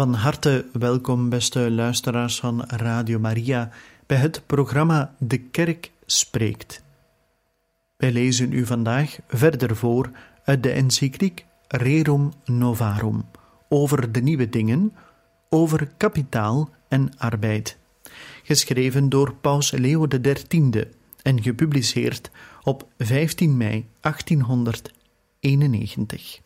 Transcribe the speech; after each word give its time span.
Van 0.00 0.14
harte 0.14 0.66
welkom, 0.72 1.28
beste 1.28 1.70
luisteraars 1.70 2.40
van 2.40 2.64
Radio 2.66 3.18
Maria, 3.18 3.70
bij 4.06 4.16
het 4.16 4.42
programma 4.46 5.14
De 5.18 5.38
Kerk 5.38 5.90
Spreekt. 6.06 6.82
Wij 7.96 8.12
lezen 8.12 8.52
u 8.52 8.66
vandaag 8.66 9.18
verder 9.28 9.76
voor 9.76 10.10
uit 10.44 10.62
de 10.62 10.70
encycliek 10.70 11.46
Rerum 11.68 12.32
Novarum 12.44 13.24
over 13.68 14.12
de 14.12 14.20
nieuwe 14.20 14.48
dingen, 14.48 14.92
over 15.48 15.88
kapitaal 15.96 16.70
en 16.88 17.18
arbeid, 17.18 17.78
geschreven 18.42 19.08
door 19.08 19.34
Paus 19.34 19.70
Leo 19.70 20.06
XIII 20.06 20.84
en 21.22 21.42
gepubliceerd 21.42 22.30
op 22.62 22.88
15 22.98 23.56
mei 23.56 23.86
1891. 24.00 26.40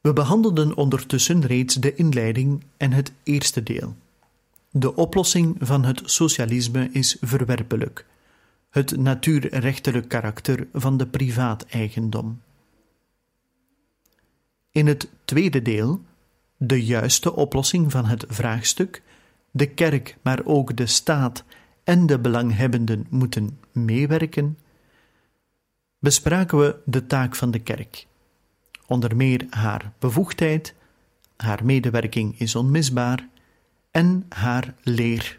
We 0.00 0.12
behandelden 0.12 0.76
ondertussen 0.76 1.46
reeds 1.46 1.74
de 1.74 1.94
inleiding 1.94 2.64
en 2.76 2.92
het 2.92 3.12
eerste 3.22 3.62
deel. 3.62 3.96
De 4.70 4.96
oplossing 4.96 5.56
van 5.58 5.84
het 5.84 6.02
socialisme 6.04 6.88
is 6.92 7.16
verwerpelijk, 7.20 8.06
het 8.70 8.96
natuurrechtelijk 8.96 10.08
karakter 10.08 10.66
van 10.72 10.96
de 10.96 11.06
privaateigendom. 11.06 12.40
In 14.70 14.86
het 14.86 15.08
tweede 15.24 15.62
deel, 15.62 16.00
de 16.56 16.84
juiste 16.84 17.36
oplossing 17.36 17.90
van 17.90 18.04
het 18.04 18.24
vraagstuk, 18.28 19.02
de 19.50 19.66
kerk, 19.66 20.16
maar 20.22 20.40
ook 20.44 20.76
de 20.76 20.86
staat 20.86 21.44
en 21.84 22.06
de 22.06 22.18
belanghebbenden 22.18 23.06
moeten 23.10 23.58
meewerken, 23.72 24.58
bespraken 25.98 26.58
we 26.58 26.76
de 26.84 27.06
taak 27.06 27.36
van 27.36 27.50
de 27.50 27.58
kerk 27.58 28.08
onder 28.90 29.16
meer 29.16 29.46
haar 29.50 29.92
bevoegdheid, 29.98 30.74
haar 31.36 31.64
medewerking 31.64 32.38
is 32.38 32.54
onmisbaar 32.54 33.28
en 33.90 34.26
haar 34.28 34.74
leer. 34.82 35.38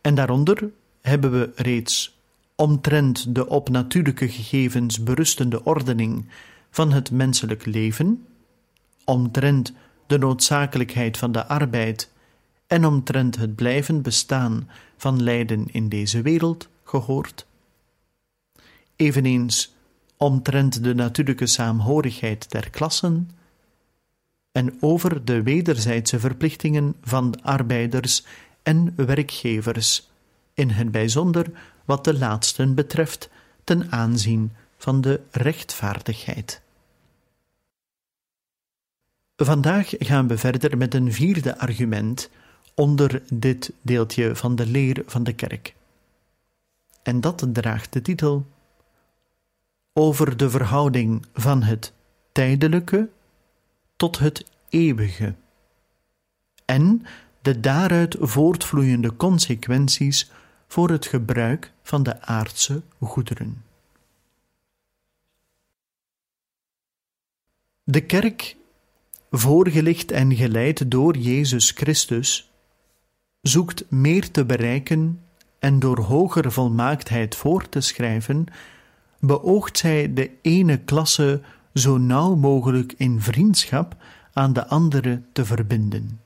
En 0.00 0.14
daaronder 0.14 0.70
hebben 1.00 1.30
we 1.30 1.50
reeds 1.54 2.18
omtrent 2.54 3.34
de 3.34 3.48
op 3.48 3.68
natuurlijke 3.68 4.28
gegevens 4.28 5.02
berustende 5.02 5.64
ordening 5.64 6.28
van 6.70 6.92
het 6.92 7.10
menselijk 7.10 7.66
leven, 7.66 8.26
omtrent 9.04 9.72
de 10.06 10.18
noodzakelijkheid 10.18 11.18
van 11.18 11.32
de 11.32 11.46
arbeid 11.46 12.12
en 12.66 12.84
omtrent 12.84 13.36
het 13.36 13.54
blijven 13.54 14.02
bestaan 14.02 14.68
van 14.96 15.22
lijden 15.22 15.66
in 15.72 15.88
deze 15.88 16.22
wereld 16.22 16.68
gehoord. 16.84 17.46
Eveneens 18.96 19.74
omtrent 20.22 20.84
de 20.84 20.94
natuurlijke 20.94 21.46
saamhorigheid 21.46 22.50
der 22.50 22.70
klassen 22.70 23.30
en 24.52 24.76
over 24.80 25.24
de 25.24 25.42
wederzijdse 25.42 26.20
verplichtingen 26.20 26.94
van 27.02 27.42
arbeiders 27.42 28.24
en 28.62 28.92
werkgevers, 28.96 30.08
in 30.54 30.70
het 30.70 30.90
bijzonder 30.90 31.46
wat 31.84 32.04
de 32.04 32.18
laatsten 32.18 32.74
betreft 32.74 33.30
ten 33.64 33.92
aanzien 33.92 34.52
van 34.76 35.00
de 35.00 35.20
rechtvaardigheid. 35.30 36.60
Vandaag 39.36 39.92
gaan 39.98 40.28
we 40.28 40.38
verder 40.38 40.76
met 40.76 40.94
een 40.94 41.12
vierde 41.12 41.58
argument 41.58 42.30
onder 42.74 43.22
dit 43.32 43.72
deeltje 43.82 44.36
van 44.36 44.56
de 44.56 44.66
leer 44.66 45.02
van 45.06 45.24
de 45.24 45.32
kerk. 45.32 45.74
En 47.02 47.20
dat 47.20 47.46
draagt 47.52 47.92
de 47.92 48.02
titel 48.02 48.46
over 50.00 50.36
de 50.36 50.50
verhouding 50.50 51.26
van 51.32 51.62
het 51.62 51.92
tijdelijke 52.32 53.08
tot 53.96 54.18
het 54.18 54.44
eeuwige 54.68 55.34
en 56.64 57.02
de 57.42 57.60
daaruit 57.60 58.16
voortvloeiende 58.20 59.16
consequenties 59.16 60.30
voor 60.68 60.90
het 60.90 61.06
gebruik 61.06 61.72
van 61.82 62.02
de 62.02 62.22
aardse 62.22 62.82
goederen. 63.00 63.64
De 67.82 68.00
kerk, 68.00 68.56
voorgelicht 69.30 70.10
en 70.10 70.36
geleid 70.36 70.90
door 70.90 71.16
Jezus 71.16 71.70
Christus, 71.70 72.50
zoekt 73.40 73.90
meer 73.90 74.30
te 74.30 74.44
bereiken 74.44 75.22
en 75.58 75.78
door 75.78 75.98
hoger 75.98 76.52
volmaaktheid 76.52 77.36
voor 77.36 77.68
te 77.68 77.80
schrijven 77.80 78.46
beoogt 79.20 79.78
zij 79.78 80.14
de 80.14 80.30
ene 80.42 80.78
klasse 80.78 81.42
zo 81.74 81.98
nauw 81.98 82.34
mogelijk 82.34 82.92
in 82.96 83.20
vriendschap 83.20 83.96
aan 84.32 84.52
de 84.52 84.66
andere 84.66 85.22
te 85.32 85.44
verbinden. 85.44 86.20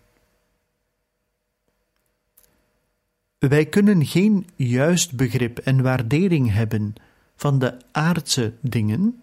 Wij 3.39 3.67
kunnen 3.67 4.07
geen 4.07 4.47
juist 4.57 5.17
begrip 5.17 5.59
en 5.59 5.83
waardering 5.83 6.53
hebben 6.53 6.95
van 7.37 7.59
de 7.59 7.77
aardse 7.93 8.53
dingen 8.61 9.23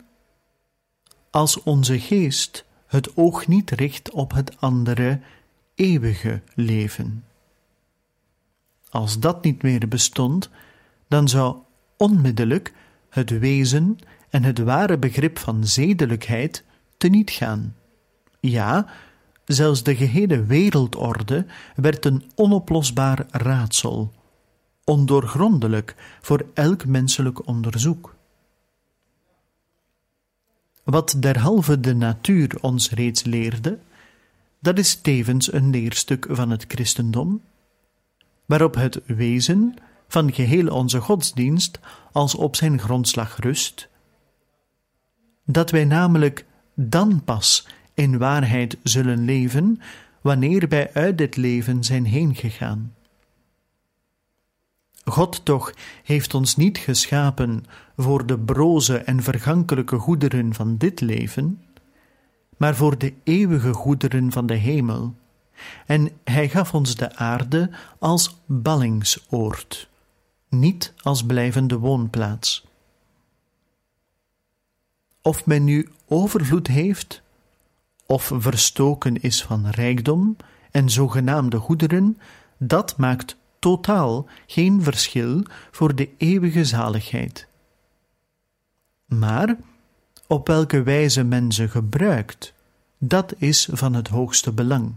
als 1.30 1.64
onze 1.64 2.00
geest 2.00 2.66
het 2.88 3.18
oog 3.18 3.48
niet 3.48 3.72
richt 3.72 4.12
op 4.12 4.34
het 4.34 4.60
andere 4.60 5.20
eeuwige 5.76 6.42
leven. 6.54 7.24
Als 8.90 9.20
dat 9.20 9.44
niet 9.44 9.62
meer 9.62 9.88
bestond, 9.88 10.50
dan 11.08 11.28
zou 11.28 11.58
onmiddellijk 11.98 12.74
het 13.12 13.40
wezen 13.40 13.98
en 14.30 14.44
het 14.44 14.60
ware 14.60 14.98
begrip 14.98 15.40
van 15.40 15.66
zedelijkheid 15.68 16.64
teniet 16.98 17.32
gaan. 17.32 17.76
Ja, 18.40 18.86
zelfs 19.46 19.84
de 19.84 19.96
gehele 19.96 20.46
wereldorde 20.46 21.46
werd 21.76 22.06
een 22.06 22.24
onoplosbaar 22.36 23.26
raadsel, 23.32 24.14
ondoorgrondelijk 24.84 25.96
voor 26.22 26.46
elk 26.54 26.86
menselijk 26.86 27.48
onderzoek. 27.48 28.16
Wat 30.84 31.16
derhalve 31.20 31.80
de 31.80 31.96
natuur 31.96 32.58
ons 32.62 32.92
reeds 32.92 33.24
leerde, 33.24 33.80
dat 34.60 34.78
is 34.78 34.96
tevens 34.96 35.54
een 35.54 35.70
leerstuk 35.70 36.28
van 36.30 36.50
het 36.50 36.66
christendom, 36.68 37.42
waarop 38.46 38.76
het 38.76 39.02
wezen 39.06 39.76
van 40.12 40.34
geheel 40.34 40.68
onze 40.68 41.00
godsdienst 41.00 41.80
als 42.12 42.36
op 42.36 42.56
zijn 42.56 42.80
grondslag 42.80 43.38
rust, 43.40 43.90
dat 45.46 45.72
wij 45.72 45.86
namelijk 45.86 46.46
dan 46.76 47.24
pas 47.24 47.68
in 47.94 48.18
waarheid 48.18 48.78
zullen 48.84 49.26
leven, 49.26 49.82
wanneer 50.22 50.68
wij 50.68 50.94
uit 50.94 51.18
dit 51.18 51.36
leven 51.36 51.84
zijn 51.84 52.06
heengegaan. 52.06 52.94
God 55.04 55.46
toch 55.46 55.74
heeft 56.04 56.34
ons 56.34 56.56
niet 56.56 56.78
geschapen 56.78 57.64
voor 57.98 58.26
de 58.26 58.40
broze 58.40 58.98
en 58.98 59.24
vergankelijke 59.24 59.98
goederen 59.98 60.54
van 60.54 60.78
dit 60.78 61.02
leven, 61.02 61.62
maar 62.58 62.76
voor 62.76 62.98
de 62.98 63.14
eeuwige 63.24 63.74
goederen 63.74 64.32
van 64.32 64.46
de 64.46 64.54
hemel, 64.56 65.16
en 65.86 66.12
Hij 66.24 66.50
gaf 66.50 66.74
ons 66.74 66.96
de 66.96 67.16
aarde 67.16 67.70
als 68.00 68.42
ballingsoord 68.46 69.90
niet 70.52 70.94
als 71.02 71.26
blijvende 71.26 71.78
woonplaats. 71.78 72.66
Of 75.22 75.46
men 75.46 75.64
nu 75.64 75.90
overvloed 76.08 76.68
heeft, 76.68 77.22
of 78.06 78.32
verstoken 78.36 79.22
is 79.22 79.44
van 79.44 79.68
rijkdom 79.68 80.36
en 80.72 80.90
zogenaamde 80.90 81.58
goederen, 81.58 82.18
dat 82.58 82.98
maakt 82.98 83.36
totaal 83.60 84.28
geen 84.46 84.84
verschil 84.84 85.44
voor 85.72 85.96
de 85.96 86.10
eeuwige 86.18 86.66
zaligheid. 86.66 87.48
Maar 89.06 89.58
op 90.28 90.48
welke 90.48 90.84
wijze 90.84 91.24
men 91.24 91.52
ze 91.52 91.68
gebruikt, 91.70 92.54
dat 92.98 93.34
is 93.38 93.70
van 93.72 93.94
het 93.94 94.08
hoogste 94.08 94.52
belang. 94.52 94.94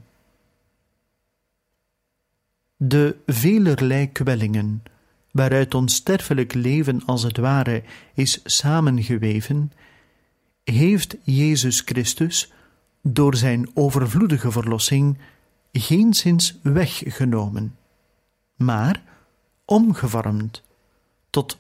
De 2.77 3.17
velerlei 3.27 4.13
kwellingen 4.13 4.83
waaruit 5.35 5.75
ons 5.75 5.95
sterfelijk 5.95 6.55
leven 6.55 7.05
als 7.05 7.23
het 7.23 7.37
ware 7.37 7.83
is 8.15 8.41
samengeweven, 8.45 9.73
heeft 10.65 11.17
Jezus 11.23 11.81
Christus 11.81 12.53
door 13.03 13.37
zijn 13.37 13.71
overvloedige 13.75 14.51
verlossing 14.51 15.19
geenszins 15.73 16.59
weggenomen, 16.63 17.77
maar 18.57 19.03
omgevormd 19.65 20.63
tot 21.31 21.59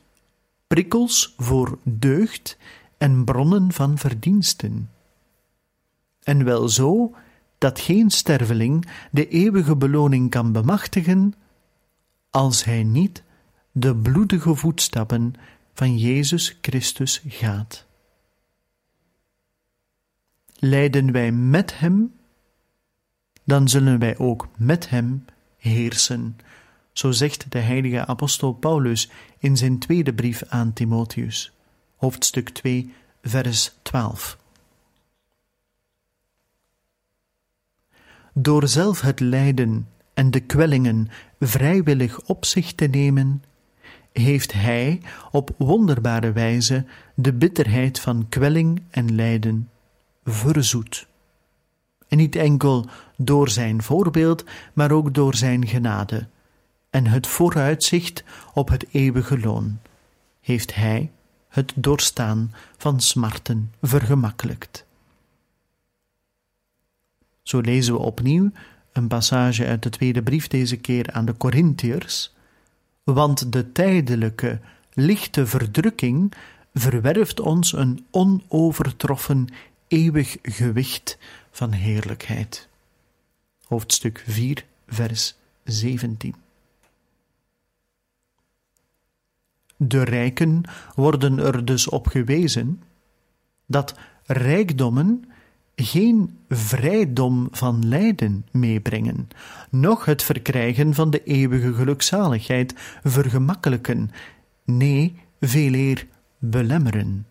prikkels 0.66 1.34
voor 1.36 1.78
deugd 1.82 2.56
en 2.98 3.24
bronnen 3.24 3.72
van 3.72 3.98
verdiensten. 3.98 4.90
En 6.22 6.44
wel 6.44 6.68
zo 6.68 7.14
dat 7.58 7.80
geen 7.80 8.10
sterveling 8.10 8.86
de 9.10 9.28
eeuwige 9.28 9.76
beloning 9.76 10.30
kan 10.30 10.52
bemachtigen, 10.52 11.34
als 12.30 12.64
hij 12.64 12.82
niet 12.82 13.23
de 13.76 13.96
bloedige 13.96 14.54
voetstappen 14.54 15.34
van 15.72 15.98
Jezus 15.98 16.58
Christus 16.60 17.22
gaat. 17.26 17.86
Leiden 20.58 21.12
wij 21.12 21.32
met 21.32 21.78
Hem, 21.78 22.14
dan 23.44 23.68
zullen 23.68 23.98
wij 23.98 24.18
ook 24.18 24.48
met 24.56 24.88
Hem 24.88 25.24
heersen, 25.56 26.36
zo 26.92 27.10
zegt 27.10 27.52
de 27.52 27.58
heilige 27.58 28.06
apostel 28.06 28.52
Paulus 28.52 29.10
in 29.38 29.56
zijn 29.56 29.78
tweede 29.78 30.14
brief 30.14 30.42
aan 30.48 30.72
Timotheus, 30.72 31.52
hoofdstuk 31.96 32.48
2, 32.48 32.94
vers 33.22 33.72
12. 33.82 34.38
Door 38.34 38.68
zelf 38.68 39.00
het 39.00 39.20
lijden 39.20 39.88
en 40.12 40.30
de 40.30 40.40
kwellingen 40.40 41.08
vrijwillig 41.40 42.20
op 42.20 42.44
zich 42.44 42.72
te 42.72 42.86
nemen, 42.86 43.42
heeft 44.22 44.52
Hij 44.52 45.00
op 45.30 45.50
wonderbare 45.56 46.32
wijze 46.32 46.84
de 47.14 47.32
bitterheid 47.32 48.00
van 48.00 48.26
kwelling 48.28 48.82
en 48.90 49.14
lijden 49.14 49.70
verzoet. 50.24 51.06
En 52.08 52.16
niet 52.16 52.36
enkel 52.36 52.86
door 53.16 53.48
Zijn 53.48 53.82
voorbeeld, 53.82 54.44
maar 54.72 54.90
ook 54.90 55.14
door 55.14 55.34
Zijn 55.34 55.66
genade 55.66 56.26
en 56.90 57.06
het 57.06 57.26
vooruitzicht 57.26 58.24
op 58.52 58.68
het 58.68 58.86
eeuwige 58.90 59.38
loon, 59.38 59.78
heeft 60.40 60.74
Hij 60.74 61.10
het 61.48 61.72
doorstaan 61.76 62.54
van 62.76 63.00
smarten 63.00 63.72
vergemakkelijkt. 63.82 64.86
Zo 67.42 67.60
lezen 67.60 67.94
we 67.94 68.00
opnieuw 68.00 68.50
een 68.92 69.08
passage 69.08 69.66
uit 69.66 69.82
de 69.82 69.90
tweede 69.90 70.22
brief, 70.22 70.48
deze 70.48 70.76
keer 70.76 71.12
aan 71.12 71.24
de 71.24 71.36
Corinthiërs. 71.36 72.34
Want 73.04 73.52
de 73.52 73.72
tijdelijke, 73.72 74.60
lichte 74.92 75.46
verdrukking 75.46 76.32
verwerft 76.74 77.40
ons 77.40 77.72
een 77.72 78.06
onovertroffen 78.10 79.48
eeuwig 79.88 80.36
gewicht 80.42 81.18
van 81.50 81.72
heerlijkheid. 81.72 82.68
Hoofdstuk 83.64 84.24
4, 84.26 84.64
vers 84.88 85.34
17. 85.64 86.34
De 89.76 90.02
rijken 90.02 90.62
worden 90.94 91.38
er 91.38 91.64
dus 91.64 91.88
op 91.88 92.06
gewezen 92.06 92.82
dat 93.66 93.94
rijkdommen 94.26 95.24
geen 95.76 96.38
vrijdom 96.48 97.48
van 97.50 97.88
lijden 97.88 98.46
meebrengen, 98.50 99.28
noch 99.70 100.04
het 100.04 100.22
verkrijgen 100.22 100.94
van 100.94 101.10
de 101.10 101.22
eeuwige 101.22 101.74
gelukzaligheid 101.74 102.74
vergemakkelijken, 103.02 104.10
nee, 104.64 105.16
veeleer 105.40 106.06
belemmeren. 106.38 107.26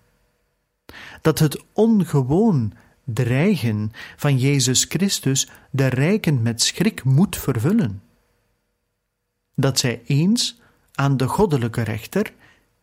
Dat 1.21 1.39
het 1.39 1.63
ongewoon 1.73 2.73
dreigen 3.03 3.91
van 4.15 4.37
Jezus 4.37 4.83
Christus 4.83 5.49
de 5.71 5.87
rijken 5.87 6.41
met 6.41 6.61
schrik 6.61 7.03
moet 7.03 7.37
vervullen. 7.37 8.01
Dat 9.55 9.79
zij 9.79 10.01
eens 10.05 10.61
aan 10.93 11.17
de 11.17 11.27
goddelijke 11.27 11.81
rechter 11.81 12.33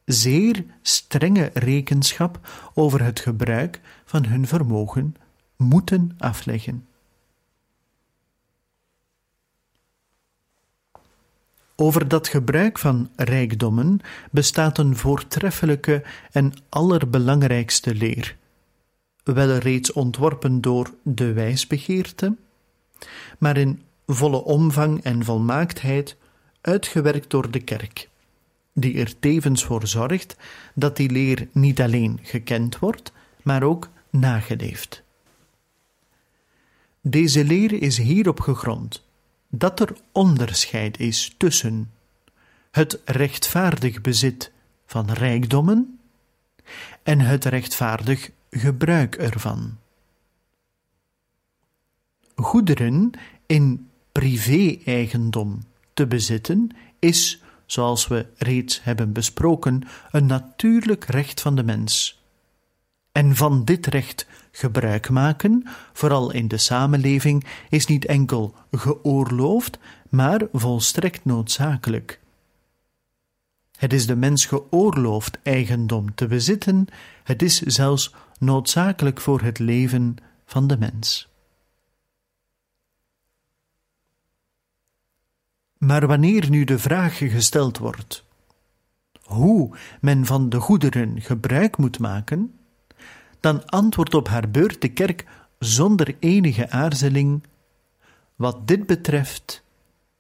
zeer 0.05 0.65
strenge 0.83 1.51
rekenschap 1.55 2.39
over 2.75 3.05
het 3.05 3.21
gebruik 3.21 3.81
van 4.05 4.25
hun 4.25 4.47
vermogen 4.47 5.15
moeten 5.61 6.15
afleggen. 6.19 6.87
Over 11.77 12.09
dat 12.09 12.29
gebruik 12.29 12.79
van 12.79 13.11
rijkdommen 13.17 14.01
bestaat 14.31 14.79
een 14.79 14.97
voortreffelijke 14.97 16.03
en 16.31 16.53
allerbelangrijkste 16.69 17.95
leer, 17.95 18.37
wel 19.23 19.57
reeds 19.57 19.93
ontworpen 19.93 20.61
door 20.61 20.95
de 21.03 21.33
wijsbegeerte, 21.33 22.37
maar 23.39 23.57
in 23.57 23.83
volle 24.07 24.45
omvang 24.45 25.03
en 25.03 25.25
volmaaktheid 25.25 26.17
uitgewerkt 26.61 27.31
door 27.31 27.51
de 27.51 27.61
kerk, 27.61 28.09
die 28.73 28.99
er 28.99 29.19
tevens 29.19 29.65
voor 29.65 29.87
zorgt 29.87 30.37
dat 30.75 30.97
die 30.97 31.11
leer 31.11 31.49
niet 31.53 31.81
alleen 31.81 32.19
gekend 32.23 32.79
wordt, 32.79 33.13
maar 33.43 33.63
ook 33.63 33.89
nageleefd. 34.11 35.03
Deze 37.03 37.45
leer 37.45 37.73
is 37.73 37.99
hierop 37.99 38.41
gegrond 38.41 39.03
dat 39.49 39.81
er 39.81 39.97
onderscheid 40.13 40.99
is 40.99 41.35
tussen 41.37 41.91
het 42.71 43.01
rechtvaardig 43.05 44.01
bezit 44.01 44.53
van 44.87 45.11
rijkdommen 45.11 46.01
en 47.03 47.21
het 47.21 47.45
rechtvaardig 47.45 48.31
gebruik 48.51 49.15
ervan. 49.15 49.79
Goederen 52.35 53.11
in 53.47 53.89
privé-eigendom 54.13 55.65
te 55.95 56.07
bezitten 56.07 56.71
is, 56.99 57.43
zoals 57.67 58.09
we 58.09 58.27
reeds 58.37 58.83
hebben 58.83 59.13
besproken, 59.13 59.83
een 60.11 60.27
natuurlijk 60.27 61.05
recht 61.05 61.41
van 61.41 61.57
de 61.57 61.63
mens. 61.63 62.23
En 63.13 63.37
van 63.37 63.65
dit 63.65 63.87
recht 63.87 64.27
gebruik 64.51 65.11
maken, 65.11 65.63
vooral 65.93 66.33
in 66.33 66.49
de 66.49 66.59
samenleving, 66.59 67.45
is 67.69 67.87
niet 67.87 68.05
enkel 68.05 68.55
geoorloofd, 68.71 69.79
maar 70.09 70.43
volstrekt 70.53 71.25
noodzakelijk. 71.25 72.21
Het 73.77 73.93
is 73.93 74.07
de 74.07 74.17
mens 74.17 74.47
geoorloofd 74.47 75.39
eigendom 75.43 76.15
te 76.15 76.27
bezitten, 76.27 76.87
het 77.25 77.43
is 77.43 77.61
zelfs 77.61 78.15
noodzakelijk 78.39 79.21
voor 79.21 79.41
het 79.41 79.59
leven 79.59 80.17
van 80.45 80.67
de 80.67 80.79
mens. 80.79 81.29
Maar 85.79 86.07
wanneer 86.07 86.51
nu 86.51 86.65
de 86.65 86.79
vraag 86.79 87.19
gesteld 87.19 87.79
wordt 87.79 88.25
hoe 89.31 89.77
men 90.01 90.27
van 90.27 90.49
de 90.49 90.61
goederen 90.61 91.21
gebruik 91.21 91.77
moet 91.77 91.99
maken, 91.99 92.60
dan 93.41 93.67
antwoordt 93.67 94.15
op 94.15 94.29
haar 94.29 94.51
beurt 94.51 94.81
de 94.81 94.89
kerk 94.89 95.25
zonder 95.59 96.17
enige 96.19 96.71
aarzeling: 96.71 97.43
Wat 98.37 98.69
dit 98.69 98.87
betreft, 98.87 99.63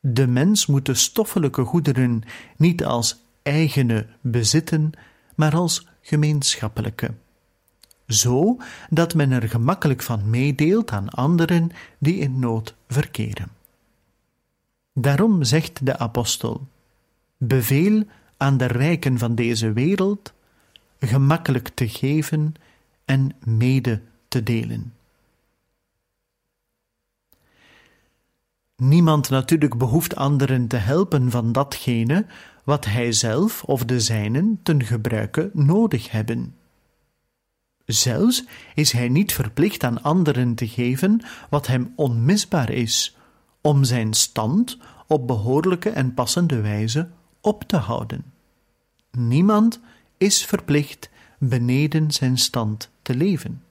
de 0.01 0.27
mens 0.27 0.67
moet 0.67 0.87
de 0.87 0.95
stoffelijke 0.95 1.65
goederen 1.65 2.23
niet 2.57 2.85
als 2.85 3.19
eigene 3.43 4.07
bezitten, 4.21 4.93
maar 5.35 5.55
als 5.55 5.87
gemeenschappelijke. 6.01 7.15
Zo 8.07 8.57
dat 8.91 9.15
men 9.15 9.31
er 9.31 9.49
gemakkelijk 9.49 10.03
van 10.03 10.31
meedeelt 10.31 10.91
aan 10.91 11.09
anderen 11.09 11.71
die 11.99 12.15
in 12.15 12.39
nood 12.39 12.75
verkeren. 12.89 13.49
Daarom 14.95 15.43
zegt 15.43 15.87
de 15.87 15.99
apostel: 15.99 16.67
Beveel 17.37 18.05
aan 18.37 18.57
de 18.57 18.67
rijken 18.67 19.19
van 19.19 19.35
deze 19.35 19.73
wereld 19.73 20.33
gemakkelijk 21.01 21.69
te 21.69 21.89
geven 21.89 22.55
en 23.11 23.31
mede 23.45 24.03
te 24.29 24.43
delen. 24.43 24.95
Niemand 28.77 29.31
natuurlijk 29.31 29.79
behoeft 29.79 30.17
anderen 30.17 30.67
te 30.67 30.77
helpen 30.77 31.31
van 31.31 31.53
datgene 31.53 32.27
wat 32.65 32.85
hij 32.85 33.13
zelf 33.13 33.65
of 33.65 33.85
de 33.85 34.01
zijnen 34.01 34.61
ten 34.63 34.85
gebruike 34.85 35.51
nodig 35.53 36.11
hebben. 36.11 36.55
Zelfs 37.85 38.45
is 38.75 38.93
hij 38.93 39.09
niet 39.09 39.33
verplicht 39.33 39.85
aan 39.85 40.03
anderen 40.03 40.55
te 40.55 40.69
geven 40.69 41.23
wat 41.49 41.67
hem 41.67 41.93
onmisbaar 41.97 42.71
is, 42.71 43.17
om 43.61 43.85
zijn 43.85 44.15
stand 44.15 44.79
op 45.07 45.27
behoorlijke 45.27 45.91
en 45.91 46.15
passende 46.15 46.61
wijze 46.61 47.09
op 47.41 47.63
te 47.63 47.77
houden. 47.77 48.25
Niemand 49.11 49.81
is 50.17 50.45
verplicht 50.45 51.11
beneden 51.39 52.11
zijn 52.11 52.39
stand 52.39 52.90
te 53.03 53.15
leven. 53.15 53.63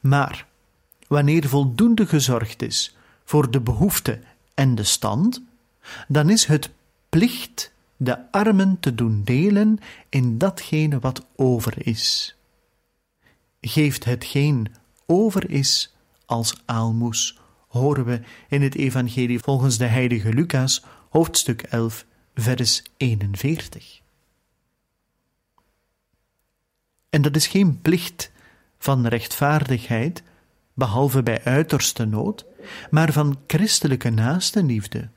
Maar 0.00 0.46
wanneer 1.08 1.48
voldoende 1.48 2.06
gezorgd 2.06 2.62
is 2.62 2.96
voor 3.24 3.50
de 3.50 3.60
behoefte 3.60 4.20
en 4.54 4.74
de 4.74 4.84
stand, 4.84 5.42
dan 6.08 6.30
is 6.30 6.44
het 6.44 6.70
plicht 7.08 7.72
de 7.96 8.32
armen 8.32 8.80
te 8.80 8.94
doen 8.94 9.22
delen 9.24 9.78
in 10.08 10.38
datgene 10.38 10.98
wat 10.98 11.26
over 11.36 11.86
is. 11.86 12.36
Geeft 13.60 14.04
hetgeen 14.04 14.74
over 15.06 15.50
is 15.50 15.94
als 16.24 16.62
aalmoes, 16.64 17.38
horen 17.68 18.04
we 18.04 18.20
in 18.48 18.62
het 18.62 18.74
Evangelie 18.74 19.38
volgens 19.38 19.78
de 19.78 19.86
heilige 19.86 20.32
Lucas, 20.32 20.84
hoofdstuk 21.08 21.62
11, 21.62 22.04
vers 22.34 22.82
41. 22.96 24.00
En 27.16 27.22
dat 27.22 27.36
is 27.36 27.46
geen 27.46 27.80
plicht 27.82 28.30
van 28.78 29.06
rechtvaardigheid, 29.06 30.22
behalve 30.74 31.22
bij 31.22 31.44
uiterste 31.44 32.04
nood, 32.04 32.44
maar 32.90 33.12
van 33.12 33.38
christelijke 33.46 34.10
naastenliefde, 34.10 35.08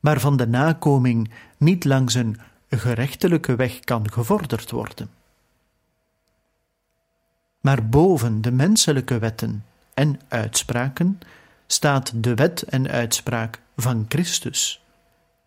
waarvan 0.00 0.36
de 0.36 0.46
nakoming 0.46 1.30
niet 1.56 1.84
langs 1.84 2.14
een 2.14 2.40
gerechtelijke 2.70 3.56
weg 3.56 3.80
kan 3.80 4.12
gevorderd 4.12 4.70
worden. 4.70 5.10
Maar 7.60 7.88
boven 7.88 8.40
de 8.40 8.50
menselijke 8.50 9.18
wetten 9.18 9.64
en 9.94 10.20
uitspraken 10.28 11.18
staat 11.66 12.12
de 12.14 12.34
wet 12.34 12.62
en 12.62 12.88
uitspraak 12.88 13.60
van 13.76 14.04
Christus, 14.08 14.82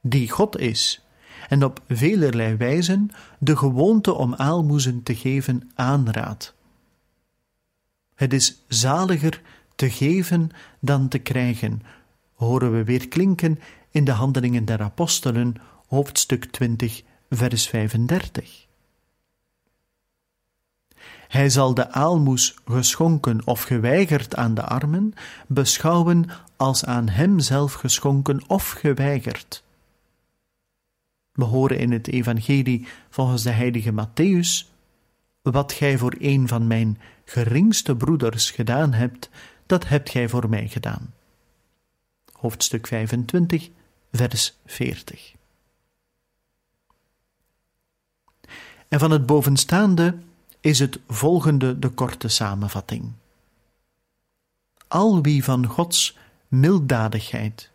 die 0.02 0.30
God 0.30 0.58
is 0.58 1.02
en 1.50 1.64
op 1.64 1.82
velerlei 1.88 2.56
wijzen 2.56 3.10
de 3.40 3.58
gewoonte 3.58 4.14
om 4.14 4.36
aalmoezen 4.36 5.04
te 5.04 5.16
geven 5.16 5.72
aanraadt. 5.76 6.54
Het 8.16 8.34
is 8.34 8.64
zaliger 8.68 9.42
te 9.76 9.90
geven 9.90 10.50
dan 10.80 11.08
te 11.08 11.18
krijgen, 11.18 11.82
horen 12.34 12.72
we 12.72 12.84
weer 12.84 13.08
klinken 13.08 13.60
in 13.92 14.04
de 14.04 14.12
Handelingen 14.12 14.66
der 14.66 14.82
Apostelen, 14.82 15.56
hoofdstuk 15.88 16.46
20, 16.46 17.04
vers 17.30 17.68
35. 17.68 18.68
Hij 21.28 21.50
zal 21.50 21.74
de 21.74 21.92
aalmoes 21.92 22.56
geschonken 22.66 23.48
of 23.48 23.62
geweigerd 23.62 24.36
aan 24.36 24.54
de 24.54 24.64
armen 24.64 25.14
beschouwen 25.48 26.30
als 26.58 26.86
aan 26.86 27.10
hem 27.10 27.40
zelf 27.40 27.74
geschonken 27.74 28.44
of 28.48 28.72
geweigerd. 28.72 29.64
We 31.40 31.46
horen 31.46 31.80
in 31.80 31.92
het 31.92 32.08
Evangelie 32.08 32.88
volgens 33.10 33.44
de 33.44 33.50
heilige 33.50 33.92
Matthäus: 33.92 34.68
Wat 35.42 35.74
gij 35.74 35.98
voor 35.98 36.16
een 36.20 36.48
van 36.48 36.68
mijn 36.68 37.00
geringste 37.26 37.96
broeders 37.96 38.52
gedaan 38.52 38.94
hebt, 38.94 39.30
dat 39.66 39.88
hebt 39.88 40.10
gij 40.10 40.30
voor 40.30 40.50
mij 40.50 40.68
gedaan. 40.68 41.14
Hoofdstuk 42.32 42.88
25, 42.88 43.70
vers 44.12 44.58
40. 44.66 45.34
En 48.88 49.00
van 49.00 49.12
het 49.12 49.26
bovenstaande 49.26 50.18
is 50.60 50.80
het 50.80 51.00
volgende 51.08 51.80
de 51.80 51.90
korte 51.90 52.28
samenvatting. 52.28 53.12
Al 54.88 55.22
wie 55.22 55.44
van 55.44 55.66
Gods 55.66 56.18
milddadigheid 56.48 57.72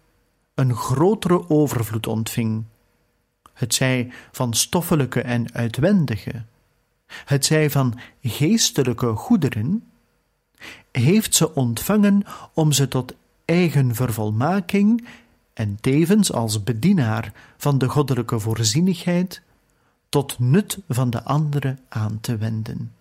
een 0.54 0.74
grotere 0.74 1.48
overvloed 1.48 2.06
ontving, 2.06 2.64
het 3.54 3.74
zij 3.74 4.12
van 4.32 4.54
stoffelijke 4.54 5.20
en 5.20 5.52
uitwendige, 5.52 6.44
het 7.06 7.44
zij 7.44 7.70
van 7.70 7.98
geestelijke 8.22 9.06
goederen, 9.06 9.84
heeft 10.92 11.34
ze 11.34 11.54
ontvangen 11.54 12.22
om 12.52 12.72
ze 12.72 12.88
tot 12.88 13.14
eigen 13.44 13.94
vervolmaking 13.94 15.06
en 15.52 15.78
tevens 15.80 16.32
als 16.32 16.62
bedienaar 16.62 17.32
van 17.56 17.78
de 17.78 17.88
goddelijke 17.88 18.38
voorzienigheid 18.40 19.42
tot 20.08 20.38
nut 20.38 20.78
van 20.88 21.10
de 21.10 21.22
andere 21.22 21.76
aan 21.88 22.18
te 22.20 22.36
wenden. 22.36 22.92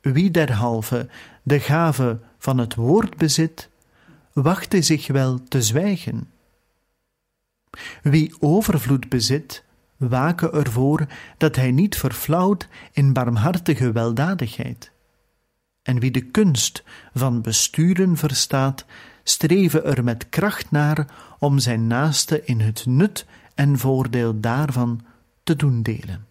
Wie 0.00 0.30
derhalve 0.30 1.08
de 1.42 1.60
gave 1.60 2.18
van 2.38 2.58
het 2.58 2.74
woord 2.74 3.16
bezit, 3.16 3.68
wachtte 4.32 4.82
zich 4.82 5.06
wel 5.06 5.40
te 5.48 5.62
zwijgen. 5.62 6.30
Wie 8.02 8.34
overvloed 8.38 9.08
bezit, 9.08 9.64
waken 9.96 10.52
ervoor 10.52 11.06
dat 11.36 11.56
hij 11.56 11.70
niet 11.70 11.96
verflauwt 11.96 12.68
in 12.92 13.12
barmhartige 13.12 13.92
weldadigheid. 13.92 14.90
En 15.82 15.98
wie 15.98 16.10
de 16.10 16.24
kunst 16.24 16.82
van 17.14 17.40
besturen 17.40 18.16
verstaat, 18.16 18.84
streven 19.22 19.84
er 19.84 20.04
met 20.04 20.28
kracht 20.28 20.70
naar 20.70 21.06
om 21.38 21.58
zijn 21.58 21.86
naaste 21.86 22.44
in 22.44 22.60
het 22.60 22.86
nut 22.86 23.26
en 23.54 23.78
voordeel 23.78 24.40
daarvan 24.40 25.04
te 25.42 25.56
doen 25.56 25.82
delen. 25.82 26.26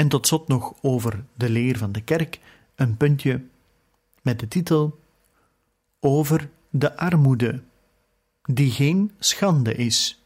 En 0.00 0.08
tot 0.08 0.26
slot 0.26 0.48
nog 0.48 0.74
over 0.80 1.24
de 1.34 1.50
leer 1.50 1.78
van 1.78 1.92
de 1.92 2.00
kerk 2.00 2.40
een 2.74 2.96
puntje 2.96 3.44
met 4.22 4.40
de 4.40 4.48
titel 4.48 5.00
Over 6.00 6.50
de 6.70 6.96
armoede, 6.96 7.62
die 8.42 8.70
geen 8.70 9.12
schande 9.18 9.74
is, 9.74 10.22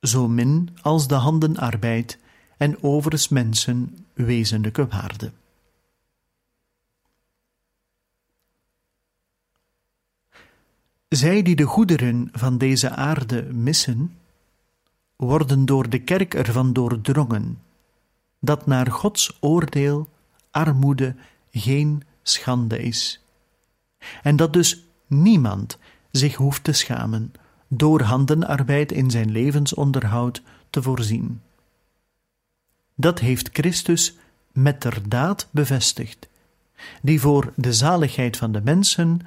zo 0.00 0.28
min 0.28 0.76
als 0.82 1.08
de 1.08 1.14
handenarbeid 1.14 2.18
en 2.56 2.82
overigens 2.82 3.28
mensen 3.28 4.06
wezenlijke 4.12 4.86
waarde. 4.86 5.32
Zij 11.08 11.42
die 11.42 11.56
de 11.56 11.64
goederen 11.64 12.28
van 12.32 12.58
deze 12.58 12.90
aarde 12.90 13.42
missen, 13.42 14.18
worden 15.16 15.64
door 15.64 15.88
de 15.88 15.98
kerk 15.98 16.34
ervan 16.34 16.72
doordrongen 16.72 17.64
dat 18.46 18.66
naar 18.66 18.90
Gods 18.90 19.36
oordeel 19.40 20.08
armoede 20.50 21.14
geen 21.50 22.02
schande 22.22 22.78
is. 22.78 23.24
En 24.22 24.36
dat 24.36 24.52
dus 24.52 24.84
niemand 25.06 25.78
zich 26.10 26.34
hoeft 26.34 26.64
te 26.64 26.72
schamen 26.72 27.32
door 27.68 28.00
handenarbeid 28.00 28.92
in 28.92 29.10
zijn 29.10 29.30
levensonderhoud 29.30 30.42
te 30.70 30.82
voorzien. 30.82 31.40
Dat 32.94 33.18
heeft 33.18 33.48
Christus 33.52 34.16
met 34.52 34.82
der 34.82 35.08
daad 35.08 35.48
bevestigd, 35.50 36.28
die 37.02 37.20
voor 37.20 37.52
de 37.56 37.72
zaligheid 37.72 38.36
van 38.36 38.52
de 38.52 38.60
mensen 38.64 39.20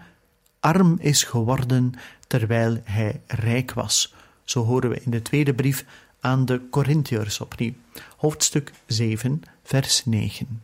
arm 0.60 0.98
is 1.00 1.24
geworden 1.24 1.94
terwijl 2.28 2.82
hij 2.84 3.22
rijk 3.28 3.74
was. 3.74 4.14
Zo 4.44 4.64
horen 4.64 4.90
we 4.90 5.02
in 5.04 5.12
de 5.12 5.22
tweede 5.22 5.54
brief 5.54 5.86
aan 6.20 6.46
de 6.46 6.70
Corinthiërs 6.70 7.40
opnieuw, 7.40 7.74
hoofdstuk 8.18 8.72
7, 8.86 9.42
vers 9.64 10.06
9. 10.06 10.64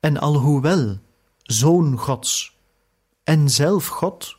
En 0.00 0.18
alhoewel 0.18 0.98
zoon 1.42 1.98
Gods 1.98 2.56
en 3.24 3.50
zelf 3.50 3.86
God, 3.86 4.36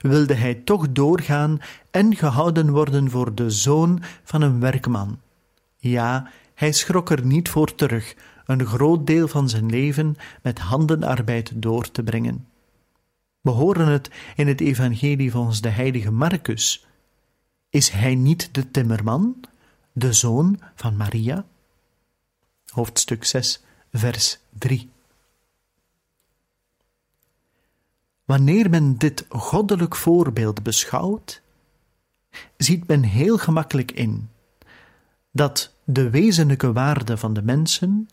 wilde 0.00 0.34
hij 0.34 0.54
toch 0.54 0.92
doorgaan 0.92 1.58
en 1.90 2.16
gehouden 2.16 2.70
worden 2.70 3.10
voor 3.10 3.34
de 3.34 3.50
zoon 3.50 4.02
van 4.24 4.42
een 4.42 4.60
werkman. 4.60 5.20
Ja, 5.76 6.30
hij 6.54 6.72
schrok 6.72 7.10
er 7.10 7.26
niet 7.26 7.48
voor 7.48 7.74
terug 7.74 8.14
een 8.46 8.66
groot 8.66 9.06
deel 9.06 9.28
van 9.28 9.48
zijn 9.48 9.70
leven 9.70 10.16
met 10.42 10.58
handenarbeid 10.58 11.52
door 11.54 11.90
te 11.90 12.02
brengen. 12.02 12.46
We 13.40 13.50
horen 13.50 13.86
het 13.86 14.10
in 14.36 14.48
het 14.48 14.60
Evangelie 14.60 15.30
volgens 15.30 15.60
de 15.60 15.68
heilige 15.68 16.10
Marcus. 16.10 16.86
Is 17.72 17.88
hij 17.88 18.14
niet 18.14 18.54
de 18.54 18.70
timmerman, 18.70 19.40
de 19.92 20.12
zoon 20.12 20.60
van 20.74 20.96
Maria? 20.96 21.46
Hoofdstuk 22.66 23.24
6, 23.24 23.62
vers 23.92 24.38
3. 24.58 24.90
Wanneer 28.24 28.70
men 28.70 28.96
dit 28.96 29.24
goddelijk 29.28 29.96
voorbeeld 29.96 30.62
beschouwt, 30.62 31.42
ziet 32.56 32.86
men 32.86 33.02
heel 33.02 33.38
gemakkelijk 33.38 33.92
in 33.92 34.30
dat 35.30 35.74
de 35.84 36.10
wezenlijke 36.10 36.72
waarde 36.72 37.16
van 37.16 37.32
de 37.32 37.42
mensen 37.42 38.08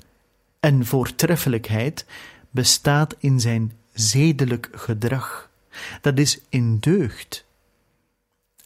en 0.60 0.86
voortreffelijkheid 0.86 2.06
bestaat 2.50 3.16
in 3.18 3.40
zijn 3.40 3.72
zedelijk 3.94 4.70
gedrag, 4.72 5.50
dat 6.02 6.18
is 6.18 6.40
in 6.50 6.78
deugd. 6.78 7.48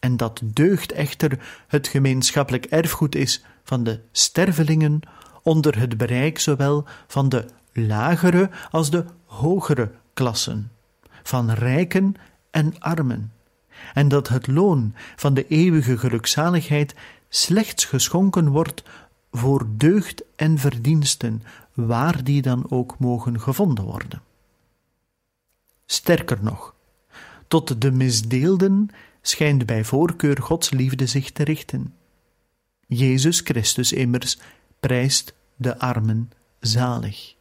En 0.04 0.16
dat 0.16 0.40
deugd 0.44 0.92
echter 0.92 1.38
het 1.66 1.88
gemeenschappelijk 1.88 2.64
erfgoed 2.64 3.14
is 3.14 3.44
van 3.62 3.84
de 3.84 4.00
stervelingen 4.12 5.00
onder 5.42 5.78
het 5.78 5.96
bereik 5.96 6.38
zowel 6.38 6.84
van 7.06 7.28
de 7.28 7.46
lagere 7.72 8.50
als 8.70 8.90
de 8.90 9.04
hogere 9.24 9.90
klassen, 10.14 10.70
van 11.22 11.50
rijken 11.50 12.14
en 12.50 12.78
armen, 12.78 13.32
en 13.94 14.08
dat 14.08 14.28
het 14.28 14.46
loon 14.46 14.94
van 15.16 15.34
de 15.34 15.46
eeuwige 15.46 15.98
gelukzaligheid 15.98 16.94
slechts 17.28 17.84
geschonken 17.84 18.48
wordt 18.48 18.82
voor 19.32 19.66
deugd 19.70 20.22
en 20.36 20.58
verdiensten, 20.58 21.42
waar 21.72 22.24
die 22.24 22.42
dan 22.42 22.70
ook 22.70 22.98
mogen 22.98 23.40
gevonden 23.40 23.84
worden. 23.84 24.22
Sterker 25.86 26.38
nog, 26.40 26.74
tot 27.48 27.80
de 27.80 27.90
misdeelden 27.90 28.90
schijnt 29.26 29.66
bij 29.66 29.84
voorkeur 29.84 30.42
Gods 30.42 30.70
liefde 30.70 31.06
zich 31.06 31.30
te 31.30 31.44
richten. 31.44 31.94
Jezus 32.86 33.40
Christus 33.40 33.92
immers 33.92 34.38
prijst 34.80 35.34
de 35.56 35.78
armen 35.78 36.30
zalig. 36.60 37.34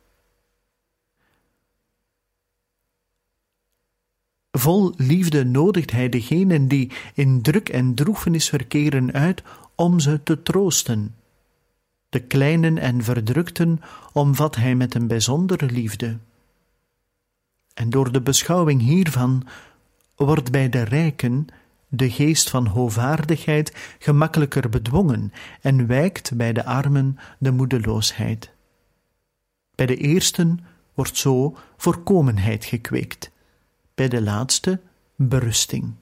Vol 4.51 4.93
liefde 4.97 5.45
nodigt 5.45 5.91
hij 5.91 6.09
degenen 6.09 6.67
die 6.67 6.91
in 7.13 7.41
druk 7.41 7.69
en 7.69 7.95
droefenis 7.95 8.49
verkeren 8.49 9.11
uit 9.11 9.43
om 9.75 9.99
ze 9.99 10.23
te 10.23 10.41
troosten. 10.41 11.15
De 12.09 12.19
kleinen 12.19 12.77
en 12.77 13.03
verdrukten 13.03 13.81
omvat 14.11 14.55
hij 14.55 14.75
met 14.75 14.95
een 14.95 15.07
bijzondere 15.07 15.65
liefde. 15.65 16.17
En 17.73 17.89
door 17.89 18.11
de 18.11 18.21
beschouwing 18.21 18.81
hiervan 18.81 19.47
wordt 20.15 20.51
bij 20.51 20.69
de 20.69 20.81
rijken 20.81 21.47
de 21.95 22.09
geest 22.09 22.49
van 22.49 22.67
hoogvaardigheid 22.67 23.95
gemakkelijker 23.99 24.69
bedwongen 24.69 25.33
en 25.61 25.87
wijkt 25.87 26.35
bij 26.35 26.53
de 26.53 26.65
armen 26.65 27.17
de 27.37 27.51
moedeloosheid. 27.51 28.51
Bij 29.75 29.85
de 29.85 29.95
eersten 29.95 30.59
wordt 30.93 31.17
zo 31.17 31.57
voorkomenheid 31.77 32.65
gekweekt, 32.65 33.31
bij 33.95 34.07
de 34.07 34.21
laatste 34.21 34.81
berusting. 35.15 35.93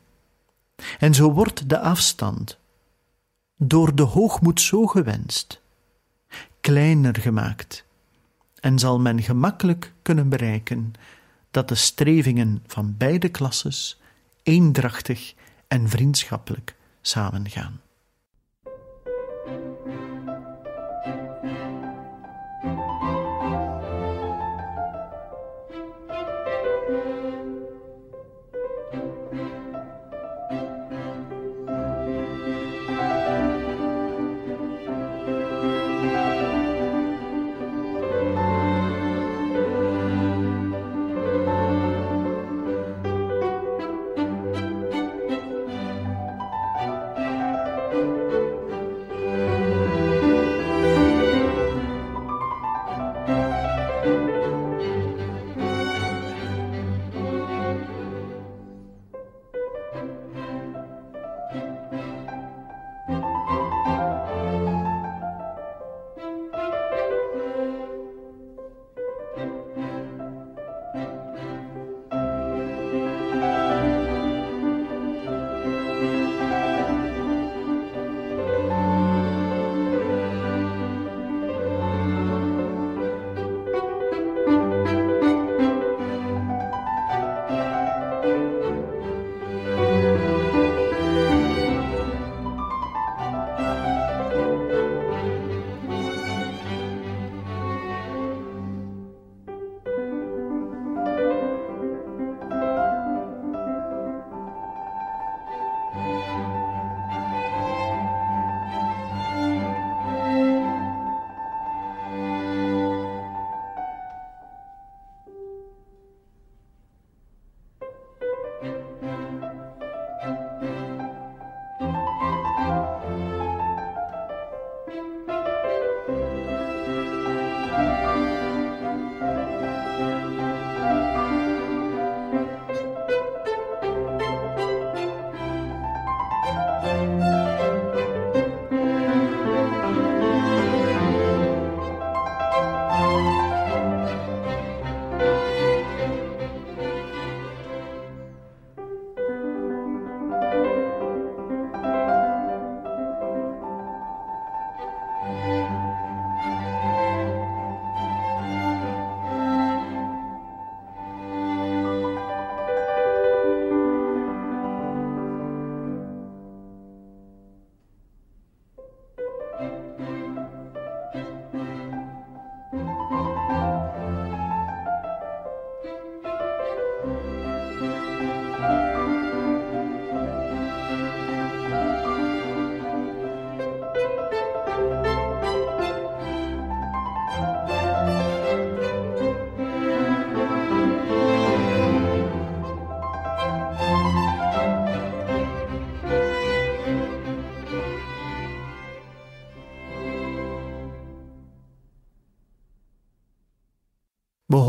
En 1.00 1.13
zo 1.13 1.33
wordt 1.33 1.69
de 1.69 1.79
afstand, 1.79 2.60
door 3.57 3.95
de 3.95 4.03
hoogmoed 4.03 4.62
zo 4.62 4.88
gewenst, 4.88 5.62
kleiner 6.62 7.15
gemaakt, 7.15 7.86
en 8.60 8.79
zal 8.79 9.00
men 9.00 9.21
gemakkelijk 9.21 9.93
kunnen 10.01 10.29
bereiken 10.29 10.93
dat 11.51 11.67
de 11.67 11.75
strevingen 11.75 12.63
van 12.67 12.95
beide 12.98 13.29
klasses 13.29 14.00
eendrachtig 14.43 15.33
en 15.72 15.90
vriendschappelijk 15.90 16.75
samengaan. 17.01 17.82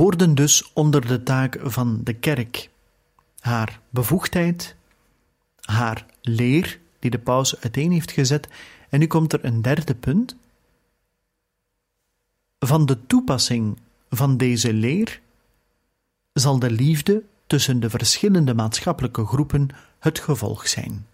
Behoorden 0.02 0.34
dus 0.34 0.72
onder 0.72 1.06
de 1.06 1.22
taak 1.22 1.58
van 1.62 2.00
de 2.04 2.12
kerk. 2.12 2.70
Haar 3.38 3.80
bevoegdheid, 3.90 4.76
haar 5.60 6.06
leer, 6.20 6.80
die 6.98 7.10
de 7.10 7.18
paus 7.18 7.60
uiteen 7.60 7.92
heeft 7.92 8.10
gezet, 8.10 8.48
en 8.88 8.98
nu 8.98 9.06
komt 9.06 9.32
er 9.32 9.44
een 9.44 9.62
derde 9.62 9.94
punt. 9.94 10.36
Van 12.58 12.86
de 12.86 13.06
toepassing 13.06 13.78
van 14.10 14.36
deze 14.36 14.72
leer 14.72 15.20
zal 16.32 16.58
de 16.58 16.70
liefde 16.70 17.22
tussen 17.46 17.80
de 17.80 17.90
verschillende 17.90 18.54
maatschappelijke 18.54 19.26
groepen 19.26 19.68
het 19.98 20.18
gevolg 20.18 20.68
zijn. 20.68 21.06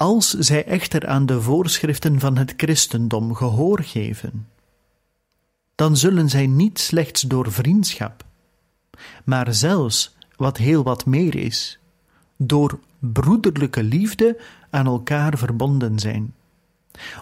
Als 0.00 0.30
zij 0.30 0.64
echter 0.64 1.06
aan 1.06 1.26
de 1.26 1.40
voorschriften 1.40 2.20
van 2.20 2.36
het 2.36 2.54
christendom 2.56 3.34
gehoor 3.34 3.80
geven, 3.82 4.48
dan 5.74 5.96
zullen 5.96 6.28
zij 6.28 6.46
niet 6.46 6.78
slechts 6.78 7.22
door 7.22 7.52
vriendschap, 7.52 8.24
maar 9.24 9.54
zelfs 9.54 10.16
wat 10.36 10.56
heel 10.56 10.82
wat 10.82 11.06
meer 11.06 11.34
is, 11.36 11.78
door 12.36 12.78
broederlijke 12.98 13.82
liefde 13.82 14.40
aan 14.70 14.86
elkaar 14.86 15.38
verbonden 15.38 15.98
zijn. 15.98 16.34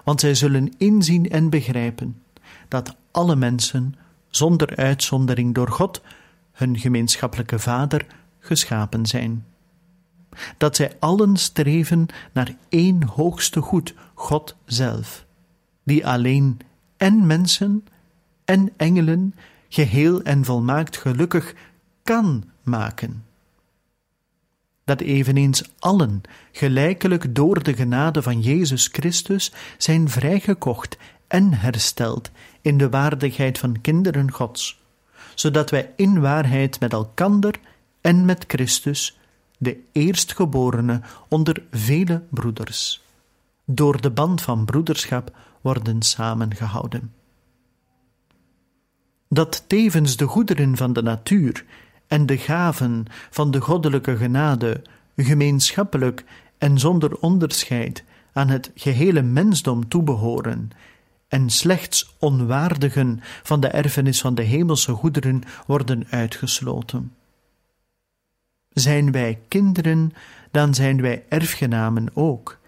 Want 0.04 0.20
zij 0.20 0.34
zullen 0.34 0.72
inzien 0.76 1.30
en 1.30 1.50
begrijpen 1.50 2.22
dat 2.68 2.96
alle 3.10 3.36
mensen, 3.36 3.94
zonder 4.28 4.76
uitzondering 4.76 5.54
door 5.54 5.68
God, 5.70 6.00
hun 6.52 6.78
gemeenschappelijke 6.78 7.58
Vader, 7.58 8.06
geschapen 8.38 9.06
zijn. 9.06 9.44
Dat 10.56 10.76
zij 10.76 10.96
allen 10.98 11.36
streven 11.36 12.06
naar 12.32 12.54
één 12.68 13.02
hoogste 13.02 13.60
goed, 13.60 13.94
God 14.14 14.56
zelf, 14.64 15.26
die 15.84 16.06
alleen 16.06 16.60
en 16.96 17.26
mensen 17.26 17.84
en 18.44 18.72
engelen 18.76 19.34
geheel 19.68 20.22
en 20.22 20.44
volmaakt 20.44 20.96
gelukkig 20.96 21.54
kan 22.02 22.44
maken. 22.62 23.24
Dat 24.84 25.00
eveneens 25.00 25.62
allen 25.78 26.20
gelijkelijk 26.52 27.34
door 27.34 27.62
de 27.62 27.74
genade 27.74 28.22
van 28.22 28.40
Jezus 28.40 28.88
Christus 28.92 29.52
zijn 29.78 30.08
vrijgekocht 30.08 30.96
en 31.26 31.52
hersteld 31.52 32.30
in 32.60 32.78
de 32.78 32.88
waardigheid 32.88 33.58
van 33.58 33.80
kinderen 33.80 34.32
Gods, 34.32 34.82
zodat 35.34 35.70
wij 35.70 35.92
in 35.96 36.20
waarheid 36.20 36.80
met 36.80 36.92
elkander 36.92 37.54
en 38.00 38.24
met 38.24 38.44
Christus, 38.46 39.17
de 39.58 39.80
eerstgeborene 39.92 41.00
onder 41.28 41.62
vele 41.70 42.22
broeders, 42.30 43.02
door 43.64 44.00
de 44.00 44.10
band 44.10 44.42
van 44.42 44.64
broederschap 44.64 45.36
worden 45.60 46.02
samengehouden. 46.02 47.12
Dat 49.28 49.64
tevens 49.66 50.16
de 50.16 50.24
goederen 50.24 50.76
van 50.76 50.92
de 50.92 51.02
natuur 51.02 51.64
en 52.06 52.26
de 52.26 52.38
gaven 52.38 53.04
van 53.30 53.50
de 53.50 53.60
goddelijke 53.60 54.16
genade 54.16 54.82
gemeenschappelijk 55.16 56.24
en 56.58 56.78
zonder 56.78 57.18
onderscheid 57.18 58.04
aan 58.32 58.48
het 58.48 58.70
gehele 58.74 59.22
mensdom 59.22 59.88
toebehoren 59.88 60.70
en 61.28 61.50
slechts 61.50 62.16
onwaardigen 62.18 63.20
van 63.42 63.60
de 63.60 63.68
erfenis 63.68 64.20
van 64.20 64.34
de 64.34 64.42
hemelse 64.42 64.92
goederen 64.92 65.42
worden 65.66 66.06
uitgesloten. 66.10 67.12
Zijn 68.78 69.12
wij 69.12 69.38
kinderen, 69.48 70.12
dan 70.50 70.74
zijn 70.74 71.00
wij 71.00 71.24
erfgenamen 71.28 72.08
ook, 72.14 72.58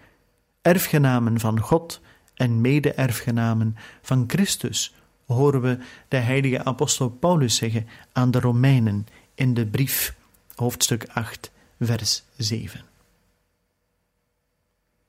erfgenamen 0.61 1.39
van 1.39 1.59
God 1.59 2.01
en 2.33 2.61
mede-erfgenamen 2.61 3.75
van 4.01 4.23
Christus, 4.27 4.95
horen 5.25 5.61
we 5.61 5.77
de 6.07 6.17
heilige 6.17 6.63
apostel 6.63 7.09
Paulus 7.09 7.55
zeggen 7.55 7.87
aan 8.11 8.31
de 8.31 8.39
Romeinen 8.39 9.07
in 9.35 9.53
de 9.53 9.65
brief, 9.65 10.15
hoofdstuk 10.55 11.05
8, 11.13 11.51
vers 11.79 12.23
7. 12.37 12.81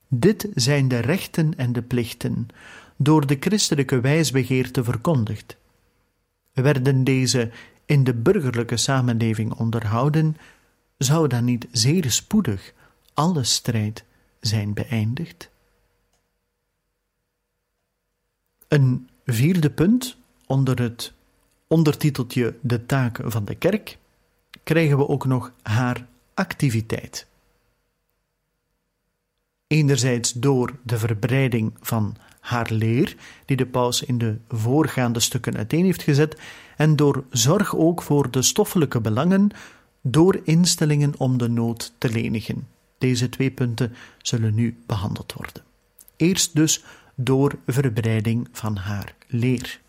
Dit 0.08 0.48
zijn 0.54 0.88
de 0.88 0.98
rechten 0.98 1.56
en 1.56 1.72
de 1.72 1.82
plichten, 1.82 2.48
door 2.96 3.26
de 3.26 3.36
christelijke 3.40 4.00
wijsbegeerte 4.00 4.84
verkondigd. 4.84 5.56
Werden 6.52 7.04
deze 7.04 7.50
in 7.86 8.04
de 8.04 8.14
burgerlijke 8.14 8.76
samenleving 8.76 9.52
onderhouden, 9.52 10.36
zou 11.02 11.28
dan 11.28 11.44
niet 11.44 11.66
zeer 11.70 12.10
spoedig 12.10 12.72
alle 13.14 13.44
strijd 13.44 14.04
zijn 14.40 14.74
beëindigd? 14.74 15.50
Een 18.68 19.08
vierde 19.24 19.70
punt 19.70 20.16
onder 20.46 20.80
het 20.80 21.12
ondertiteltje 21.66 22.54
De 22.60 22.86
taak 22.86 23.20
van 23.24 23.44
de 23.44 23.54
kerk 23.54 23.98
krijgen 24.62 24.98
we 24.98 25.08
ook 25.08 25.26
nog 25.26 25.52
haar 25.62 26.06
activiteit. 26.34 27.26
Enerzijds 29.66 30.32
door 30.32 30.78
de 30.82 30.98
verbreiding 30.98 31.72
van 31.80 32.16
haar 32.40 32.70
leer, 32.70 33.16
die 33.44 33.56
de 33.56 33.66
paus 33.66 34.02
in 34.02 34.18
de 34.18 34.36
voorgaande 34.48 35.20
stukken 35.20 35.56
uiteen 35.56 35.84
heeft 35.84 36.02
gezet, 36.02 36.40
en 36.76 36.96
door 36.96 37.24
zorg 37.30 37.76
ook 37.76 38.02
voor 38.02 38.30
de 38.30 38.42
stoffelijke 38.42 39.00
belangen, 39.00 39.50
door 40.02 40.40
instellingen 40.44 41.12
om 41.18 41.38
de 41.38 41.48
nood 41.48 41.92
te 41.98 42.10
lenigen. 42.10 42.68
Deze 42.98 43.28
twee 43.28 43.50
punten 43.50 43.94
zullen 44.22 44.54
nu 44.54 44.76
behandeld 44.86 45.32
worden. 45.32 45.62
Eerst 46.16 46.54
dus 46.54 46.84
door 47.14 47.58
verbreiding 47.66 48.48
van 48.52 48.76
haar 48.76 49.14
leer. 49.26 49.80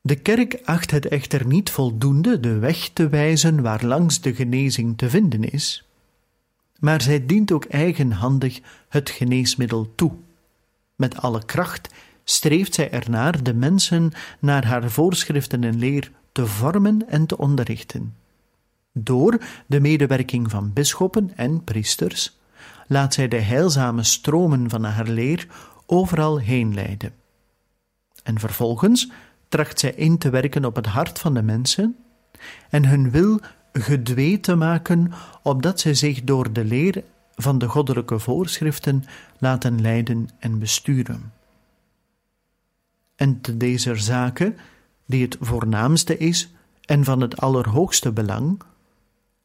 De 0.00 0.16
kerk 0.16 0.60
acht 0.64 0.90
het 0.90 1.08
echter 1.08 1.46
niet 1.46 1.70
voldoende 1.70 2.40
de 2.40 2.58
weg 2.58 2.88
te 2.88 3.08
wijzen 3.08 3.62
waarlangs 3.62 4.20
de 4.20 4.34
genezing 4.34 4.98
te 4.98 5.10
vinden 5.10 5.50
is, 5.50 5.88
maar 6.78 7.02
zij 7.02 7.26
dient 7.26 7.52
ook 7.52 7.64
eigenhandig 7.64 8.60
het 8.88 9.10
geneesmiddel 9.10 9.92
toe. 9.94 10.12
Met 10.96 11.16
alle 11.16 11.44
kracht 11.44 11.88
streeft 12.24 12.74
zij 12.74 12.90
ernaar 12.90 13.42
de 13.42 13.54
mensen 13.54 14.12
naar 14.38 14.66
haar 14.66 14.90
voorschriften 14.90 15.64
en 15.64 15.78
leer 15.78 16.10
te 16.32 16.46
vormen 16.46 17.08
en 17.08 17.26
te 17.26 17.38
onderrichten. 17.38 18.14
Door 18.92 19.38
de 19.66 19.80
medewerking 19.80 20.50
van 20.50 20.72
bisschoppen 20.72 21.30
en 21.36 21.64
priesters 21.64 22.38
laat 22.86 23.14
zij 23.14 23.28
de 23.28 23.40
heilzame 23.40 24.02
stromen 24.02 24.70
van 24.70 24.84
haar 24.84 25.08
leer 25.08 25.46
overal 25.86 26.38
heen 26.38 26.74
leiden. 26.74 27.12
En 28.22 28.38
vervolgens 28.38 29.10
tracht 29.48 29.78
zij 29.78 29.92
in 29.92 30.18
te 30.18 30.30
werken 30.30 30.64
op 30.64 30.76
het 30.76 30.86
hart 30.86 31.18
van 31.18 31.34
de 31.34 31.42
mensen 31.42 31.96
en 32.70 32.84
hun 32.84 33.10
wil 33.10 33.40
gedwee 33.72 34.40
te 34.40 34.54
maken, 34.54 35.12
opdat 35.42 35.80
zij 35.80 35.94
zich 35.94 36.24
door 36.24 36.52
de 36.52 36.64
leer 36.64 37.04
van 37.34 37.58
de 37.58 37.68
goddelijke 37.68 38.18
voorschriften 38.18 39.04
laten 39.38 39.80
leiden 39.80 40.28
en 40.38 40.58
besturen. 40.58 41.32
En 43.16 43.40
te 43.40 43.56
deze 43.56 43.96
zaken, 43.96 44.56
die 45.06 45.22
het 45.22 45.36
voornaamste 45.40 46.18
is 46.18 46.52
en 46.80 47.04
van 47.04 47.20
het 47.20 47.36
allerhoogste 47.36 48.12
belang, 48.12 48.62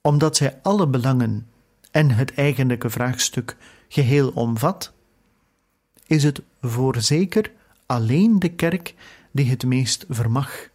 omdat 0.01 0.37
zij 0.37 0.59
alle 0.61 0.87
belangen 0.87 1.47
en 1.91 2.09
het 2.09 2.33
eigenlijke 2.33 2.89
vraagstuk 2.89 3.57
geheel 3.87 4.29
omvat, 4.29 4.93
is 6.07 6.23
het 6.23 6.41
voorzeker 6.61 7.51
alleen 7.85 8.39
de 8.39 8.49
kerk 8.49 8.95
die 9.31 9.49
het 9.49 9.65
meest 9.65 10.05
vermag. 10.09 10.69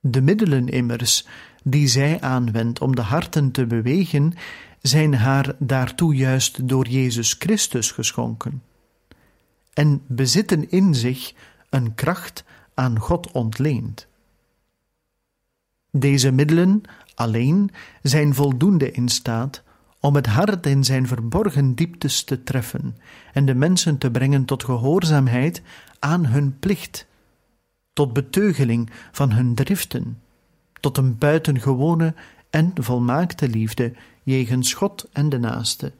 De 0.00 0.20
middelen 0.20 0.68
immers 0.68 1.26
die 1.64 1.86
zij 1.86 2.20
aanwendt 2.20 2.80
om 2.80 2.94
de 2.96 3.02
harten 3.02 3.50
te 3.50 3.66
bewegen, 3.66 4.34
zijn 4.80 5.14
haar 5.14 5.54
daartoe 5.58 6.14
juist 6.14 6.68
door 6.68 6.88
Jezus 6.88 7.32
Christus 7.38 7.90
geschonken, 7.90 8.62
en 9.80 10.02
bezitten 10.06 10.70
in 10.70 10.94
zich 10.94 11.34
een 11.70 11.94
kracht 11.94 12.44
aan 12.74 12.98
God 12.98 13.30
ontleend. 13.30 14.06
Deze 15.90 16.30
middelen 16.30 16.82
alleen 17.14 17.70
zijn 18.02 18.34
voldoende 18.34 18.90
in 18.90 19.08
staat 19.08 19.62
om 20.00 20.14
het 20.14 20.26
hart 20.26 20.66
in 20.66 20.84
zijn 20.84 21.06
verborgen 21.06 21.74
dieptes 21.74 22.24
te 22.24 22.42
treffen 22.42 22.96
en 23.32 23.46
de 23.46 23.54
mensen 23.54 23.98
te 23.98 24.10
brengen 24.10 24.44
tot 24.44 24.64
gehoorzaamheid 24.64 25.62
aan 25.98 26.26
hun 26.26 26.58
plicht, 26.58 27.06
tot 27.92 28.12
beteugeling 28.12 28.90
van 29.12 29.32
hun 29.32 29.54
driften, 29.54 30.20
tot 30.80 30.96
een 30.96 31.18
buitengewone 31.18 32.14
en 32.50 32.72
volmaakte 32.74 33.48
liefde 33.48 33.92
jegens 34.22 34.74
God 34.74 35.08
en 35.12 35.28
de 35.28 35.38
naaste, 35.38 35.92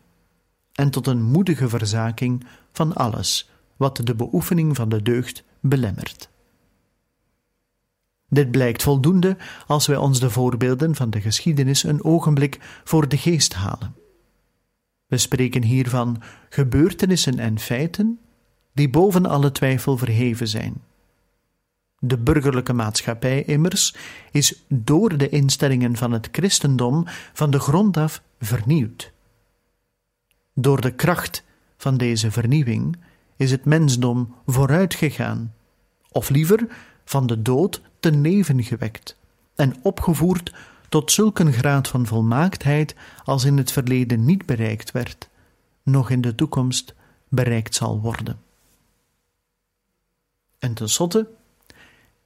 en 0.74 0.90
tot 0.90 1.06
een 1.06 1.22
moedige 1.22 1.68
verzaking 1.68 2.44
van 2.72 2.94
alles 2.94 3.49
wat 3.80 3.96
de 3.96 4.14
beoefening 4.14 4.76
van 4.76 4.88
de 4.88 5.02
deugd 5.02 5.44
belemmert. 5.60 6.30
Dit 8.28 8.50
blijkt 8.50 8.82
voldoende 8.82 9.36
als 9.66 9.86
wij 9.86 9.96
ons 9.96 10.20
de 10.20 10.30
voorbeelden 10.30 10.94
van 10.94 11.10
de 11.10 11.20
geschiedenis 11.20 11.82
een 11.82 12.04
ogenblik 12.04 12.80
voor 12.84 13.08
de 13.08 13.16
geest 13.16 13.54
halen. 13.54 13.94
We 15.06 15.18
spreken 15.18 15.62
hier 15.62 15.88
van 15.88 16.22
gebeurtenissen 16.48 17.38
en 17.38 17.58
feiten 17.58 18.18
die 18.72 18.90
boven 18.90 19.26
alle 19.26 19.52
twijfel 19.52 19.96
verheven 19.96 20.48
zijn. 20.48 20.82
De 21.98 22.18
burgerlijke 22.18 22.72
maatschappij 22.72 23.44
immers 23.44 23.94
is 24.30 24.64
door 24.68 25.16
de 25.16 25.28
instellingen 25.28 25.96
van 25.96 26.12
het 26.12 26.28
christendom 26.32 27.04
van 27.32 27.50
de 27.50 27.58
grond 27.58 27.96
af 27.96 28.22
vernieuwd. 28.40 29.12
Door 30.54 30.80
de 30.80 30.94
kracht 30.94 31.44
van 31.76 31.96
deze 31.96 32.30
vernieuwing 32.30 32.96
is 33.40 33.50
het 33.50 33.64
mensdom 33.64 34.34
vooruitgegaan, 34.46 35.54
of 36.10 36.28
liever 36.28 36.66
van 37.04 37.26
de 37.26 37.42
dood 37.42 37.80
ten 38.00 38.20
leven 38.20 38.62
gewekt 38.62 39.16
en 39.54 39.74
opgevoerd 39.82 40.54
tot 40.88 41.12
zulke 41.12 41.52
graad 41.52 41.88
van 41.88 42.06
volmaaktheid 42.06 42.94
als 43.24 43.44
in 43.44 43.56
het 43.56 43.72
verleden 43.72 44.24
niet 44.24 44.46
bereikt 44.46 44.90
werd, 44.90 45.28
nog 45.82 46.10
in 46.10 46.20
de 46.20 46.34
toekomst 46.34 46.94
bereikt 47.28 47.74
zal 47.74 48.00
worden. 48.00 48.38
En 50.58 50.74
tenslotte, 50.74 51.28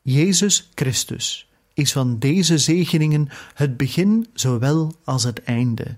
Jezus 0.02 0.70
Christus 0.74 1.50
is 1.74 1.92
van 1.92 2.18
deze 2.18 2.58
zegeningen 2.58 3.28
het 3.54 3.76
begin 3.76 4.26
zowel 4.32 4.94
als 5.04 5.24
het 5.24 5.42
einde. 5.42 5.96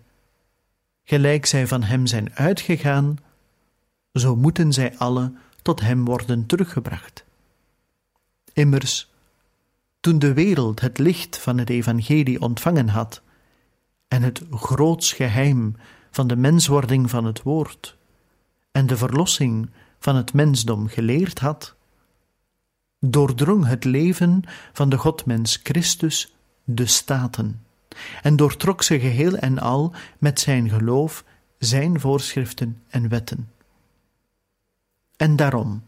Gelijk 1.05 1.46
zij 1.46 1.66
van 1.66 1.83
hem 1.83 2.07
zijn 2.07 2.35
uitgegaan, 2.35 3.18
zo 4.20 4.37
moeten 4.37 4.72
zij 4.72 4.98
alle 4.98 5.33
tot 5.62 5.81
hem 5.81 6.05
worden 6.05 6.46
teruggebracht. 6.46 7.24
Immers, 8.52 9.11
toen 10.00 10.18
de 10.18 10.33
wereld 10.33 10.81
het 10.81 10.98
licht 10.98 11.38
van 11.38 11.59
het 11.59 11.70
evangelie 11.70 12.40
ontvangen 12.40 12.88
had 12.88 13.22
en 14.09 14.22
het 14.22 14.42
groots 14.50 15.12
geheim 15.12 15.76
van 16.11 16.26
de 16.26 16.37
menswording 16.37 17.11
van 17.11 17.24
het 17.24 17.42
woord 17.42 17.96
en 18.72 18.87
de 18.87 18.96
verlossing 18.96 19.70
van 19.98 20.16
het 20.16 20.33
mensdom 20.33 20.88
geleerd 20.88 21.38
had, 21.38 21.74
doordrong 23.00 23.66
het 23.66 23.85
leven 23.85 24.42
van 24.72 24.88
de 24.88 24.98
Godmens 24.98 25.61
Christus 25.62 26.35
de 26.64 26.87
staten 26.87 27.64
en 28.22 28.37
doortrok 28.37 28.83
ze 28.83 29.00
geheel 29.00 29.37
en 29.37 29.59
al 29.59 29.92
met 30.18 30.40
zijn 30.40 30.68
geloof, 30.68 31.24
zijn 31.59 32.00
voorschriften 32.00 32.83
en 32.88 33.09
wetten. 33.09 33.50
En 35.16 35.37
daarom, 35.37 35.83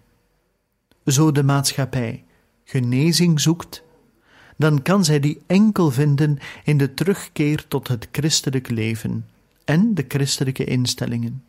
zo 1.06 1.32
de 1.32 1.42
maatschappij 1.42 2.24
genezing 2.64 3.40
zoekt, 3.40 3.82
dan 4.56 4.82
kan 4.82 5.04
zij 5.04 5.20
die 5.20 5.42
enkel 5.46 5.90
vinden 5.90 6.38
in 6.64 6.78
de 6.78 6.94
terugkeer 6.94 7.68
tot 7.68 7.88
het 7.88 8.08
christelijk 8.12 8.68
leven 8.68 9.26
en 9.64 9.94
de 9.94 10.04
christelijke 10.08 10.64
instellingen. 10.64 11.44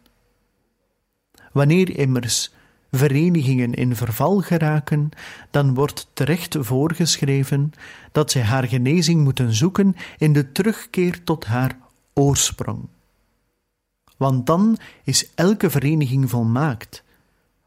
Wanneer 1.52 1.98
immers 1.98 2.52
verenigingen 2.92 3.74
in 3.74 3.96
verval 3.96 4.42
geraken, 4.42 5.10
dan 5.52 5.74
wordt 5.74 6.08
terecht 6.14 6.56
voorgeschreven 6.60 7.72
dat 8.12 8.32
zij 8.32 8.42
haar 8.42 8.68
genezing 8.68 9.24
moeten 9.24 9.54
zoeken 9.54 9.96
in 10.18 10.34
de 10.34 10.52
terugkeer 10.52 11.24
tot 11.24 11.46
haar 11.46 11.78
oorsprong. 12.14 12.88
Want 14.18 14.46
dan 14.46 14.78
is 15.04 15.30
elke 15.36 15.70
vereniging 15.70 16.30
volmaakt, 16.30 17.04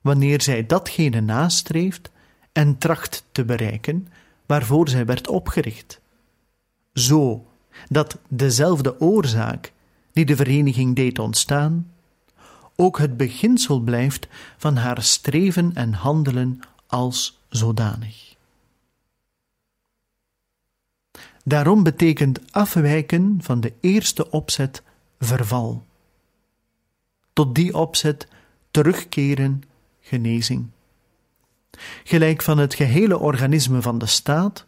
wanneer 0.02 0.42
zij 0.42 0.66
datgene 0.66 1.20
nastreeft 1.20 2.10
en 2.52 2.78
tracht 2.78 3.24
te 3.32 3.44
bereiken 3.44 4.08
waarvoor 4.46 4.88
zij 4.88 5.04
werd 5.06 5.28
opgericht. 5.28 6.00
Zo 6.92 7.46
dat 7.88 8.18
dezelfde 8.28 9.00
oorzaak 9.00 9.72
die 10.12 10.24
de 10.24 10.36
vereniging 10.36 10.96
deed 10.96 11.18
ontstaan, 11.18 11.92
ook 12.76 12.98
het 12.98 13.16
beginsel 13.16 13.80
blijft 13.80 14.26
van 14.56 14.76
haar 14.76 15.02
streven 15.02 15.74
en 15.74 15.92
handelen 15.92 16.60
als 16.86 17.40
zodanig. 17.48 18.34
Daarom 21.44 21.82
betekent 21.82 22.52
afwijken 22.52 23.38
van 23.42 23.60
de 23.60 23.72
eerste 23.80 24.30
opzet 24.30 24.82
verval. 25.18 25.86
Tot 27.32 27.54
die 27.54 27.76
opzet 27.76 28.28
terugkeren 28.70 29.62
genezing. 30.02 30.66
Gelijk 32.04 32.42
van 32.42 32.58
het 32.58 32.74
gehele 32.74 33.18
organisme 33.18 33.82
van 33.82 33.98
de 33.98 34.06
staat, 34.06 34.66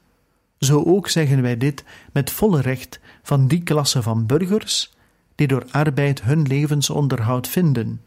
zo 0.58 0.82
ook 0.82 1.08
zeggen 1.08 1.42
wij 1.42 1.56
dit 1.56 1.84
met 2.12 2.30
volle 2.30 2.60
recht 2.60 3.00
van 3.22 3.48
die 3.48 3.62
klasse 3.62 4.02
van 4.02 4.26
burgers 4.26 4.94
die 5.34 5.46
door 5.46 5.66
arbeid 5.70 6.22
hun 6.22 6.42
levensonderhoud 6.42 7.48
vinden, 7.48 8.02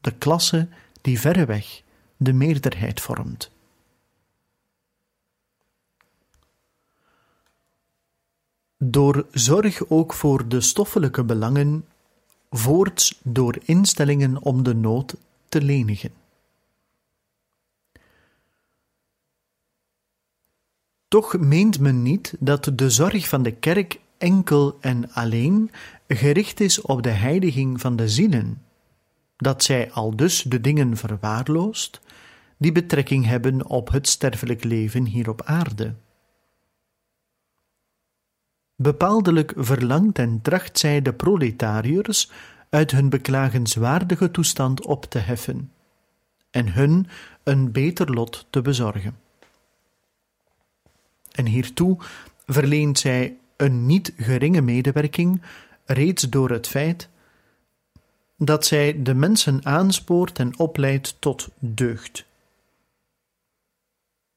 de 0.00 0.10
klasse 0.10 0.68
die 1.00 1.20
verreweg 1.20 1.82
de 2.16 2.32
meerderheid 2.32 3.00
vormt. 3.00 3.50
Door 8.78 9.26
zorg 9.32 9.88
ook 9.88 10.12
voor 10.12 10.48
de 10.48 10.60
stoffelijke 10.60 11.24
belangen, 11.24 11.84
voorts 12.50 13.18
door 13.22 13.58
instellingen 13.64 14.42
om 14.42 14.62
de 14.62 14.74
nood 14.74 15.16
te 15.48 15.62
lenigen. 15.62 16.19
Toch 21.10 21.38
meent 21.38 21.80
men 21.80 22.02
niet 22.02 22.34
dat 22.38 22.70
de 22.74 22.90
zorg 22.90 23.28
van 23.28 23.42
de 23.42 23.52
kerk 23.52 24.00
enkel 24.18 24.78
en 24.80 25.12
alleen 25.12 25.70
gericht 26.08 26.60
is 26.60 26.80
op 26.80 27.02
de 27.02 27.10
heiliging 27.10 27.80
van 27.80 27.96
de 27.96 28.08
zielen, 28.08 28.62
dat 29.36 29.62
zij 29.62 29.90
al 29.92 30.16
dus 30.16 30.42
de 30.42 30.60
dingen 30.60 30.96
verwaarloost 30.96 32.00
die 32.56 32.72
betrekking 32.72 33.26
hebben 33.26 33.66
op 33.66 33.90
het 33.90 34.08
sterfelijk 34.08 34.64
leven 34.64 35.04
hier 35.04 35.28
op 35.28 35.42
aarde. 35.42 35.94
Bepaaldelijk 38.76 39.52
verlangt 39.56 40.18
en 40.18 40.40
tracht 40.42 40.78
zij 40.78 41.02
de 41.02 41.12
proletariërs 41.12 42.30
uit 42.68 42.90
hun 42.90 43.08
beklagenswaardige 43.08 44.30
toestand 44.30 44.86
op 44.86 45.04
te 45.04 45.18
heffen 45.18 45.72
en 46.50 46.72
hun 46.72 47.06
een 47.42 47.72
beter 47.72 48.10
lot 48.12 48.46
te 48.50 48.62
bezorgen. 48.62 49.29
En 51.32 51.46
hiertoe 51.46 51.96
verleent 52.46 52.98
zij 52.98 53.36
een 53.56 53.86
niet 53.86 54.12
geringe 54.16 54.60
medewerking 54.60 55.42
reeds 55.84 56.22
door 56.22 56.50
het 56.50 56.66
feit 56.66 57.08
dat 58.36 58.66
zij 58.66 59.02
de 59.02 59.14
mensen 59.14 59.64
aanspoort 59.64 60.38
en 60.38 60.58
opleidt 60.58 61.16
tot 61.18 61.48
deugd. 61.58 62.24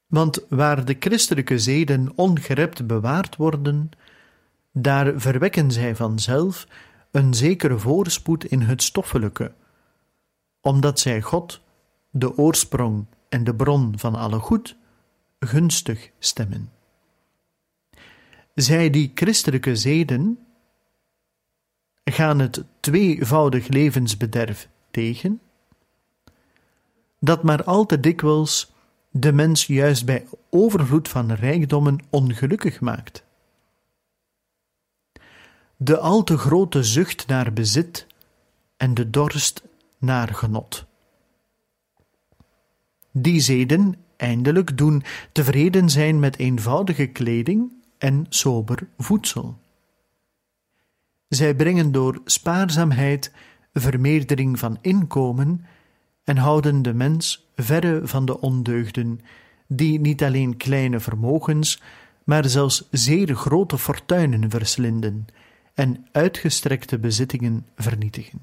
Want 0.07 0.45
waar 0.49 0.85
de 0.85 0.95
christelijke 0.99 1.59
zeden 1.59 2.11
ongerept 2.15 2.87
bewaard 2.87 3.35
worden, 3.35 3.91
daar 4.71 5.19
verwekken 5.19 5.71
zij 5.71 5.95
vanzelf 5.95 6.67
een 7.11 7.33
zekere 7.33 7.77
voorspoed 7.77 8.45
in 8.45 8.61
het 8.61 8.83
stoffelijke, 8.83 9.51
omdat 10.61 10.99
zij 10.99 11.21
God, 11.21 11.61
de 12.09 12.37
oorsprong 12.37 13.05
en 13.29 13.43
de 13.43 13.55
bron 13.55 13.93
van 13.99 14.15
alle 14.15 14.39
goed, 14.39 14.75
gunstig 15.39 16.09
stemmen. 16.19 16.72
Zij 18.53 18.89
die 18.89 19.11
christelijke 19.15 19.75
zeden 19.75 20.39
gaan 22.03 22.39
het 22.39 22.63
tweevoudig 22.79 23.67
levensbederf 23.67 24.69
tegen, 24.91 25.41
dat 27.19 27.43
maar 27.43 27.63
al 27.63 27.85
te 27.85 27.99
dikwijls 27.99 28.73
de 29.11 29.31
mens 29.31 29.67
juist 29.67 30.05
bij 30.05 30.27
overvloed 30.49 31.07
van 31.09 31.31
rijkdommen 31.31 31.99
ongelukkig 32.09 32.79
maakt. 32.79 33.23
De 35.77 35.99
al 35.99 36.23
te 36.23 36.37
grote 36.37 36.83
zucht 36.83 37.27
naar 37.27 37.53
bezit 37.53 38.07
en 38.77 38.93
de 38.93 39.09
dorst 39.09 39.63
naar 39.97 40.27
genot. 40.27 40.85
Die 43.11 43.39
zeden 43.39 43.95
eindelijk 44.15 44.77
doen 44.77 45.03
tevreden 45.31 45.89
zijn 45.89 46.19
met 46.19 46.37
eenvoudige 46.37 47.07
kleding 47.07 47.82
en 48.03 48.25
sober 48.29 48.87
voedsel. 48.97 49.57
Zij 51.27 51.55
brengen 51.55 51.91
door 51.91 52.21
spaarzaamheid 52.25 53.31
vermeerdering 53.73 54.59
van 54.59 54.77
inkomen 54.81 55.65
en 56.23 56.37
houden 56.37 56.81
de 56.81 56.93
mens 56.93 57.51
verre 57.55 58.07
van 58.07 58.25
de 58.25 58.39
ondeugden, 58.39 59.19
die 59.67 59.99
niet 59.99 60.23
alleen 60.23 60.57
kleine 60.57 60.99
vermogens, 60.99 61.81
maar 62.23 62.45
zelfs 62.45 62.87
zeer 62.91 63.35
grote 63.35 63.77
fortuinen 63.77 64.49
verslinden 64.49 65.25
en 65.73 66.07
uitgestrekte 66.11 66.99
bezittingen 66.99 67.67
vernietigen. 67.75 68.41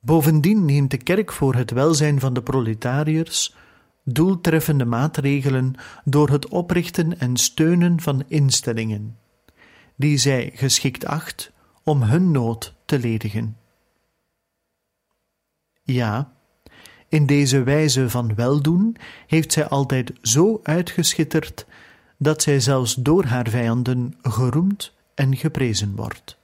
Bovendien 0.00 0.64
neemt 0.64 0.90
de 0.90 0.98
kerk 0.98 1.32
voor 1.32 1.54
het 1.54 1.70
welzijn 1.70 2.20
van 2.20 2.34
de 2.34 2.42
proletariërs 2.42 3.54
doeltreffende 4.04 4.84
maatregelen 4.84 5.74
door 6.04 6.30
het 6.30 6.48
oprichten 6.48 7.18
en 7.18 7.36
steunen 7.36 8.00
van 8.00 8.24
instellingen, 8.28 9.18
die 9.96 10.18
zij 10.18 10.50
geschikt 10.54 11.06
acht 11.06 11.52
om 11.82 12.02
hun 12.02 12.30
nood 12.30 12.74
te 12.84 12.98
ledigen. 12.98 13.56
Ja, 15.82 16.32
in 17.08 17.26
deze 17.26 17.62
wijze 17.62 18.10
van 18.10 18.34
weldoen 18.34 18.96
heeft 19.26 19.52
zij 19.52 19.68
altijd 19.68 20.12
zo 20.22 20.60
uitgeschitterd 20.62 21.66
dat 22.18 22.42
zij 22.42 22.60
zelfs 22.60 22.94
door 22.94 23.24
haar 23.24 23.48
vijanden 23.48 24.14
geroemd 24.22 24.92
en 25.14 25.36
geprezen 25.36 25.96
wordt. 25.96 26.38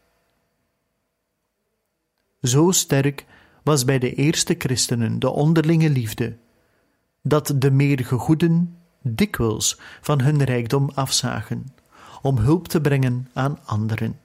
Zo 2.42 2.70
sterk 2.70 3.25
was 3.62 3.85
bij 3.85 3.99
de 3.99 4.14
eerste 4.14 4.55
christenen 4.59 5.18
de 5.18 5.31
onderlinge 5.31 5.90
liefde 5.90 6.37
dat 7.22 7.54
de 7.56 7.70
meer 7.70 8.04
gegoeden 8.04 8.76
dikwijls 9.02 9.78
van 10.00 10.20
hun 10.20 10.44
rijkdom 10.44 10.90
afzagen, 10.94 11.74
om 12.22 12.38
hulp 12.38 12.68
te 12.68 12.80
brengen 12.80 13.28
aan 13.33 13.59
anderen. 13.64 14.20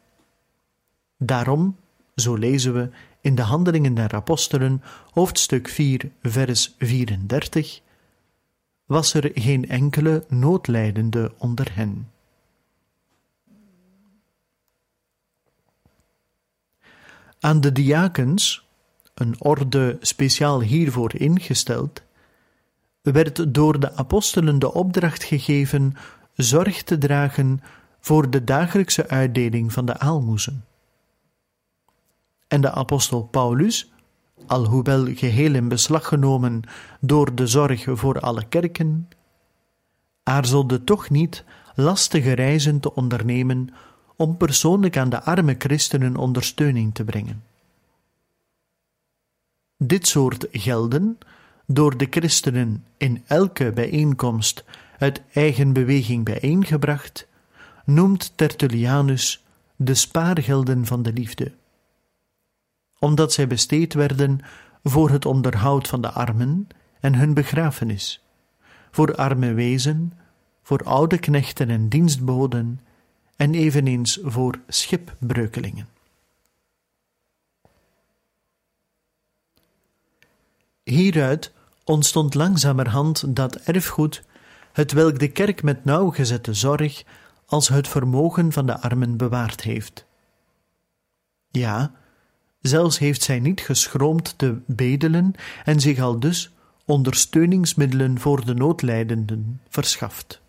Daarom, 1.18 1.76
zo 2.16 2.36
lezen 2.36 2.74
we 2.74 2.90
in 3.22 3.36
de 3.36 3.42
Handelingen 3.42 3.94
der 3.94 4.14
Apostelen, 4.14 4.82
hoofdstuk 5.12 5.68
4, 5.68 6.12
vers 6.22 6.76
34, 6.80 7.82
was 8.86 9.14
er 9.14 9.32
geen 9.34 9.70
enkele 9.70 10.26
noodlijdende 10.28 11.34
onder 11.38 11.76
hen. 11.76 12.10
Aan 17.40 17.62
de 17.62 17.72
diakens, 17.72 18.68
een 19.14 19.36
orde 19.42 19.98
speciaal 20.02 20.62
hiervoor 20.62 21.16
ingesteld, 21.16 22.05
werd 23.12 23.54
door 23.54 23.80
de 23.80 23.96
apostelen 23.96 24.60
de 24.60 24.74
opdracht 24.74 25.24
gegeven 25.24 25.94
zorg 26.34 26.84
te 26.84 26.98
dragen 26.98 27.62
voor 28.00 28.30
de 28.30 28.44
dagelijkse 28.44 29.08
uitdeling 29.08 29.74
van 29.74 29.86
de 29.86 29.98
aalmoezen. 29.98 30.66
En 32.48 32.62
de 32.62 32.72
apostel 32.72 33.24
Paulus, 33.24 33.92
alhoewel 34.48 35.06
geheel 35.16 35.54
in 35.54 35.68
beslag 35.68 36.08
genomen 36.08 36.62
door 37.00 37.36
de 37.36 37.48
zorg 37.48 37.86
voor 37.88 38.20
alle 38.20 38.46
kerken, 38.46 39.10
aarzelde 40.24 40.84
toch 40.84 41.10
niet 41.10 41.44
lastige 41.76 42.32
reizen 42.32 42.80
te 42.80 42.94
ondernemen 42.94 43.70
om 44.16 44.38
persoonlijk 44.38 44.98
aan 44.98 45.10
de 45.10 45.24
arme 45.24 45.56
christenen 45.58 46.16
ondersteuning 46.16 46.94
te 46.94 47.04
brengen. 47.04 47.44
Dit 49.78 50.08
soort 50.08 50.48
gelden, 50.52 51.18
door 51.68 51.98
de 51.98 52.08
christenen 52.10 52.86
in 52.98 53.24
elke 53.28 53.72
bijeenkomst 53.72 54.64
uit 54.98 55.22
eigen 55.34 55.74
beweging 55.74 56.26
bijeengebracht, 56.26 57.28
noemt 57.86 58.38
Tertullianus 58.38 59.46
de 59.76 59.94
spaargelden 59.94 60.86
van 60.86 61.04
de 61.04 61.14
liefde, 61.14 61.54
omdat 63.00 63.34
zij 63.34 63.48
besteed 63.48 63.94
werden 63.94 64.40
voor 64.84 65.10
het 65.10 65.26
onderhoud 65.26 65.88
van 65.88 66.02
de 66.02 66.12
armen 66.12 66.68
en 67.00 67.16
hun 67.16 67.34
begrafenis, 67.34 68.24
voor 68.92 69.16
arme 69.16 69.54
wezen, 69.54 70.14
voor 70.62 70.84
oude 70.84 71.18
knechten 71.18 71.70
en 71.70 71.90
dienstboden 71.90 72.80
en 73.36 73.54
eveneens 73.54 74.20
voor 74.24 74.60
schipbreukelingen. 74.68 75.88
Hieruit 80.84 81.54
ontstond 81.86 82.34
langzamerhand 82.34 83.36
dat 83.36 83.56
erfgoed, 83.56 84.24
het 84.74 84.92
welk 84.92 85.20
de 85.20 85.28
kerk 85.28 85.64
met 85.64 85.86
nauwgezette 85.86 86.54
zorg 86.54 87.04
als 87.46 87.68
het 87.68 87.88
vermogen 87.88 88.52
van 88.52 88.66
de 88.66 88.80
armen 88.80 89.18
bewaard 89.18 89.62
heeft. 89.62 90.06
Ja, 91.52 91.92
zelfs 92.62 92.98
heeft 92.98 93.22
zij 93.22 93.40
niet 93.40 93.62
geschroomd 93.62 94.38
te 94.38 94.58
bedelen 94.66 95.34
en 95.66 95.80
zich 95.80 96.00
al 96.00 96.20
dus 96.20 96.52
ondersteuningsmiddelen 96.86 98.20
voor 98.20 98.46
de 98.46 98.54
noodlijdenden 98.54 99.62
verschaft. 99.70 100.42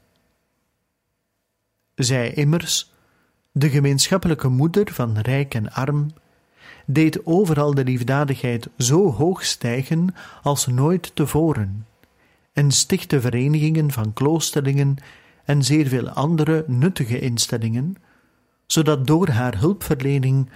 Zij 1.94 2.32
immers, 2.32 2.92
de 3.52 3.70
gemeenschappelijke 3.70 4.48
moeder 4.48 4.92
van 4.92 5.18
rijk 5.18 5.54
en 5.54 5.72
arm, 5.72 6.10
deed 6.86 7.26
overal 7.26 7.74
de 7.74 7.84
liefdadigheid 7.84 8.68
zo 8.78 9.12
hoog 9.12 9.44
stijgen 9.44 10.14
als 10.42 10.66
nooit 10.66 11.10
tevoren, 11.14 11.86
en 12.52 12.70
stichtte 12.70 13.20
verenigingen 13.20 13.90
van 13.90 14.12
kloosterlingen 14.12 14.96
en 15.44 15.62
zeer 15.62 15.86
veel 15.86 16.08
andere 16.08 16.64
nuttige 16.66 17.18
instellingen, 17.18 17.96
zodat 18.66 19.06
door 19.06 19.28
haar 19.28 19.58
hulpverlening 19.58 20.50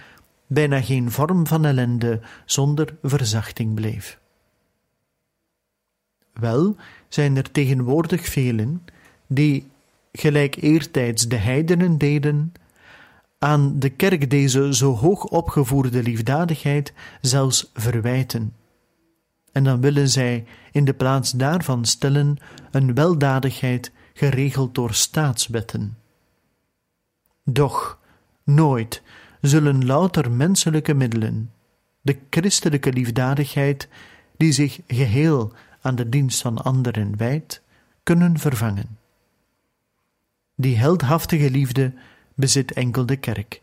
bijna 0.47 0.81
geen 0.81 1.11
vorm 1.11 1.47
van 1.47 1.65
ellende 1.65 2.21
zonder 2.45 2.97
verzachting 3.03 3.75
bleef. 3.75 4.19
Wel 6.33 6.77
zijn 7.09 7.37
er 7.37 7.51
tegenwoordig 7.51 8.27
velen 8.27 8.85
die, 9.27 9.71
gelijk 10.13 10.57
eertijds 10.57 11.29
de 11.29 11.37
heidenen 11.37 11.99
deden, 11.99 12.53
aan 13.43 13.79
de 13.79 13.91
kerk 13.91 14.31
deze 14.31 14.75
zo 14.75 14.95
hoog 14.95 15.25
opgevoerde 15.25 16.03
liefdadigheid 16.03 16.93
zelfs 17.21 17.71
verwijten. 17.75 18.55
En 19.53 19.65
dan 19.65 19.81
willen 19.81 20.09
zij 20.09 20.45
in 20.73 20.85
de 20.85 20.95
plaats 20.95 21.31
daarvan 21.31 21.85
stellen 21.85 22.37
een 22.71 22.95
weldadigheid 22.95 23.93
geregeld 24.15 24.75
door 24.75 24.95
staatswetten. 24.95 25.97
Doch 27.45 27.99
nooit 28.45 29.03
zullen 29.41 29.87
louter 29.87 30.31
menselijke 30.31 30.95
middelen, 30.95 31.53
de 32.01 32.19
christelijke 32.31 32.93
liefdadigheid, 32.93 33.89
die 34.37 34.53
zich 34.53 34.81
geheel 34.87 35.53
aan 35.81 35.95
de 35.95 36.09
dienst 36.09 36.41
van 36.41 36.63
anderen 36.63 37.17
wijdt, 37.17 37.63
kunnen 38.03 38.39
vervangen. 38.39 38.99
Die 40.57 40.77
heldhaftige 40.77 41.51
liefde 41.51 41.93
bezit 42.41 42.73
enkel 42.73 43.07
de 43.07 43.17
kerk, 43.17 43.63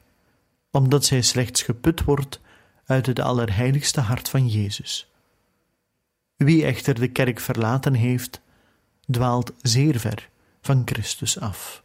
omdat 0.71 1.05
zij 1.05 1.21
slechts 1.21 1.61
geput 1.61 2.03
wordt 2.03 2.39
uit 2.85 3.05
het 3.05 3.19
allerheiligste 3.19 4.01
hart 4.01 4.29
van 4.29 4.47
Jezus. 4.47 5.11
Wie 6.35 6.65
echter 6.65 6.99
de 6.99 7.07
kerk 7.07 7.39
verlaten 7.39 7.93
heeft, 7.93 8.41
dwaalt 9.11 9.53
zeer 9.61 9.99
ver 9.99 10.29
van 10.61 10.81
Christus 10.85 11.39
af. 11.39 11.83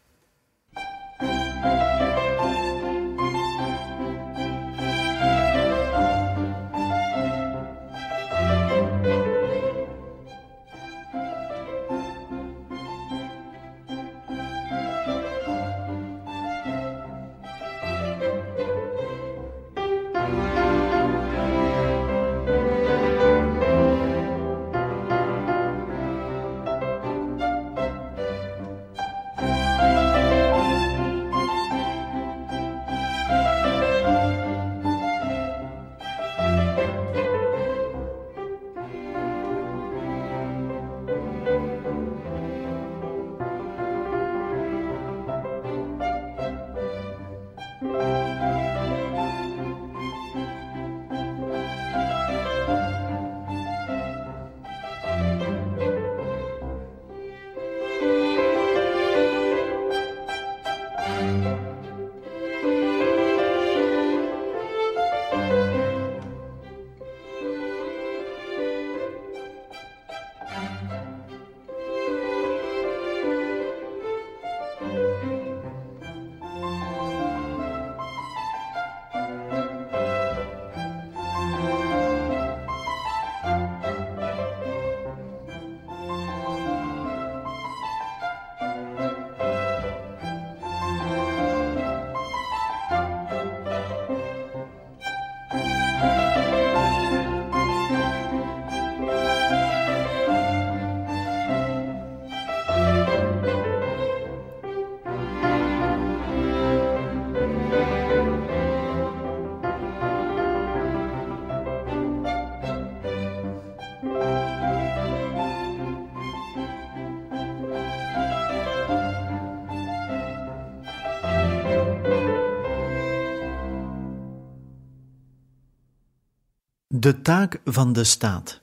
De 127.02 127.22
taak 127.22 127.60
van 127.64 127.92
de 127.92 128.04
staat. 128.04 128.60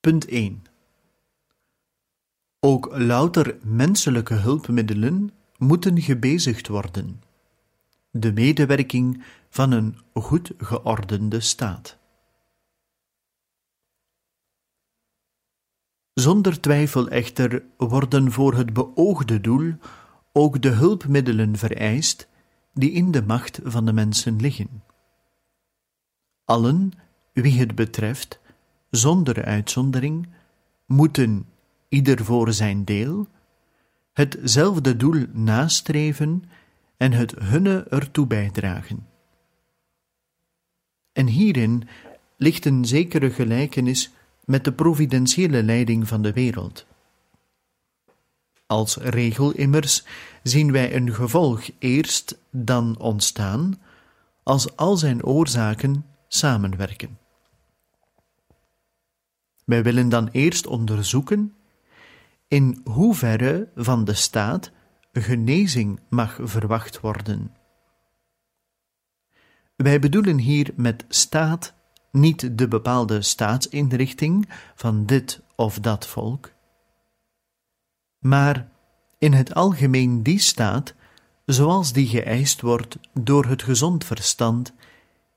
Punt 0.00 0.26
1. 0.26 0.64
Ook 2.60 2.88
louter 2.98 3.58
menselijke 3.62 4.34
hulpmiddelen 4.34 5.30
moeten 5.56 6.00
gebezigd 6.00 6.68
worden. 6.68 7.22
De 8.10 8.32
medewerking 8.32 9.24
van 9.50 9.72
een 9.72 9.98
goed 10.12 10.52
geordende 10.58 11.40
staat. 11.40 11.98
Zonder 16.12 16.60
twijfel 16.60 17.08
echter 17.08 17.64
worden 17.76 18.32
voor 18.32 18.54
het 18.54 18.72
beoogde 18.72 19.40
doel 19.40 19.74
ook 20.32 20.62
de 20.62 20.70
hulpmiddelen 20.70 21.56
vereist 21.56 22.27
die 22.78 22.90
in 22.90 23.10
de 23.10 23.22
macht 23.22 23.60
van 23.62 23.86
de 23.86 23.92
mensen 23.92 24.40
liggen. 24.40 24.82
Allen, 26.44 26.92
wie 27.32 27.58
het 27.58 27.74
betreft, 27.74 28.40
zonder 28.90 29.44
uitzondering, 29.44 30.28
moeten, 30.86 31.46
ieder 31.88 32.24
voor 32.24 32.52
zijn 32.52 32.84
deel, 32.84 33.28
hetzelfde 34.12 34.96
doel 34.96 35.24
nastreven 35.32 36.44
en 36.96 37.12
het 37.12 37.34
hunne 37.38 37.86
ertoe 37.88 38.26
bijdragen. 38.26 39.06
En 41.12 41.26
hierin 41.26 41.88
ligt 42.36 42.64
een 42.64 42.84
zekere 42.84 43.30
gelijkenis 43.30 44.10
met 44.44 44.64
de 44.64 44.72
providentiële 44.72 45.62
leiding 45.62 46.08
van 46.08 46.22
de 46.22 46.32
wereld. 46.32 46.86
Als 48.68 48.96
regel 48.96 49.52
immers 49.52 50.04
zien 50.42 50.72
wij 50.72 50.94
een 50.94 51.14
gevolg 51.14 51.70
eerst 51.78 52.38
dan 52.50 52.98
ontstaan, 52.98 53.80
als 54.42 54.76
al 54.76 54.96
zijn 54.96 55.24
oorzaken 55.24 56.06
samenwerken. 56.26 57.18
Wij 59.64 59.82
willen 59.82 60.08
dan 60.08 60.28
eerst 60.32 60.66
onderzoeken 60.66 61.54
in 62.48 62.80
hoeverre 62.84 63.68
van 63.74 64.04
de 64.04 64.14
staat 64.14 64.70
genezing 65.12 66.00
mag 66.08 66.38
verwacht 66.42 67.00
worden. 67.00 67.56
Wij 69.76 69.98
bedoelen 69.98 70.38
hier 70.38 70.72
met 70.76 71.04
staat 71.08 71.74
niet 72.10 72.58
de 72.58 72.68
bepaalde 72.68 73.22
staatsinrichting 73.22 74.48
van 74.74 75.06
dit 75.06 75.40
of 75.56 75.78
dat 75.78 76.06
volk, 76.06 76.52
maar 78.28 78.68
in 79.18 79.32
het 79.32 79.54
algemeen 79.54 80.22
die 80.22 80.38
staat 80.38 80.94
zoals 81.44 81.92
die 81.92 82.06
geëist 82.06 82.60
wordt 82.60 82.98
door 83.12 83.44
het 83.44 83.62
gezond 83.62 84.04
verstand 84.04 84.72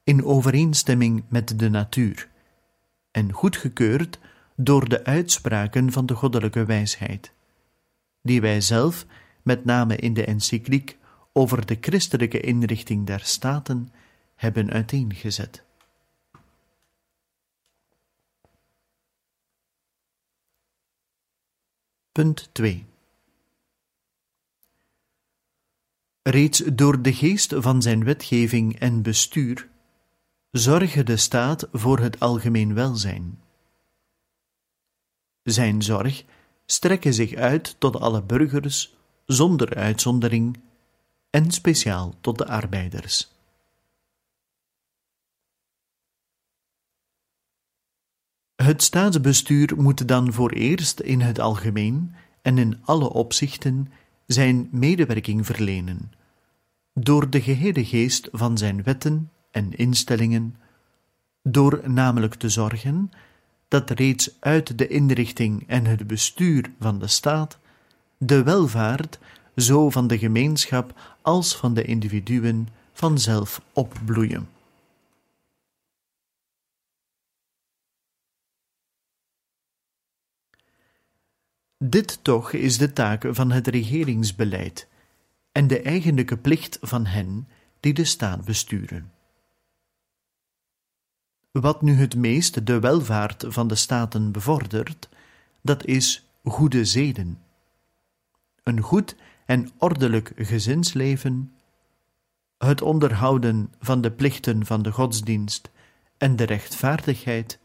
in 0.03 0.25
overeenstemming 0.25 1.23
met 1.27 1.59
de 1.59 1.69
natuur 1.69 2.29
en 3.11 3.31
goedgekeurd 3.31 4.19
door 4.55 4.89
de 4.89 5.03
uitspraken 5.03 5.91
van 5.91 6.05
de 6.05 6.15
goddelijke 6.15 6.65
wijsheid, 6.65 7.31
die 8.21 8.41
wij 8.41 8.61
zelf, 8.61 9.05
met 9.41 9.65
name 9.65 9.95
in 9.95 10.13
de 10.13 10.25
encycliek 10.25 10.97
over 11.33 11.65
de 11.65 11.77
christelijke 11.81 12.39
inrichting 12.39 13.05
der 13.05 13.19
staten, 13.19 13.89
hebben 14.35 14.71
uiteengezet. 14.71 15.63
Punt 22.11 22.49
2 22.51 22.85
Reeds 26.21 26.61
door 26.73 27.01
de 27.01 27.13
geest 27.13 27.53
van 27.57 27.81
zijn 27.81 28.03
wetgeving 28.03 28.79
en 28.79 29.01
bestuur 29.01 29.69
zorge 30.51 31.03
de 31.03 31.17
staat 31.17 31.67
voor 31.71 31.99
het 31.99 32.19
algemeen 32.19 32.73
welzijn. 32.73 33.41
Zijn 35.43 35.81
zorg 35.81 36.23
strekke 36.65 37.13
zich 37.13 37.33
uit 37.33 37.75
tot 37.79 37.99
alle 37.99 38.23
burgers 38.23 38.95
zonder 39.25 39.75
uitzondering 39.75 40.59
en 41.29 41.51
speciaal 41.51 42.15
tot 42.21 42.37
de 42.37 42.47
arbeiders. 42.47 43.31
Het 48.61 48.83
staatsbestuur 48.83 49.73
moet 49.77 50.07
dan 50.07 50.33
voor 50.33 50.51
eerst 50.51 50.99
in 50.99 51.21
het 51.21 51.39
algemeen 51.39 52.15
en 52.41 52.57
in 52.57 52.77
alle 52.83 53.09
opzichten 53.09 53.91
zijn 54.25 54.67
medewerking 54.71 55.45
verlenen, 55.45 56.11
door 56.93 57.29
de 57.29 57.41
gehele 57.41 57.85
geest 57.85 58.27
van 58.31 58.57
zijn 58.57 58.83
wetten 58.83 59.29
en 59.51 59.73
instellingen, 59.73 60.55
door 61.43 61.81
namelijk 61.85 62.35
te 62.35 62.49
zorgen 62.49 63.11
dat 63.67 63.89
reeds 63.89 64.35
uit 64.39 64.77
de 64.77 64.87
inrichting 64.87 65.63
en 65.67 65.85
het 65.85 66.07
bestuur 66.07 66.71
van 66.79 66.99
de 66.99 67.07
staat 67.07 67.59
de 68.17 68.43
welvaart, 68.43 69.19
zo 69.55 69.89
van 69.89 70.07
de 70.07 70.17
gemeenschap 70.17 71.17
als 71.21 71.55
van 71.55 71.73
de 71.73 71.83
individuen, 71.83 72.67
vanzelf 72.93 73.61
opbloeien. 73.73 74.60
Dit 81.83 82.23
toch 82.23 82.51
is 82.51 82.77
de 82.77 82.93
taak 82.93 83.25
van 83.29 83.51
het 83.51 83.67
regeringsbeleid 83.67 84.87
en 85.51 85.67
de 85.67 85.81
eigenlijke 85.81 86.37
plicht 86.37 86.77
van 86.81 87.05
hen 87.05 87.47
die 87.79 87.93
de 87.93 88.03
staat 88.03 88.45
besturen. 88.45 89.11
Wat 91.51 91.81
nu 91.81 91.93
het 91.93 92.15
meest 92.15 92.65
de 92.65 92.79
welvaart 92.79 93.45
van 93.47 93.67
de 93.67 93.75
staten 93.75 94.31
bevordert, 94.31 95.09
dat 95.61 95.85
is 95.85 96.27
goede 96.43 96.85
zeden. 96.85 97.41
Een 98.63 98.81
goed 98.81 99.15
en 99.45 99.69
ordelijk 99.77 100.31
gezinsleven, 100.35 101.53
het 102.57 102.81
onderhouden 102.81 103.73
van 103.79 104.01
de 104.01 104.11
plichten 104.11 104.65
van 104.65 104.81
de 104.81 104.91
godsdienst 104.91 105.71
en 106.17 106.35
de 106.35 106.43
rechtvaardigheid, 106.43 107.59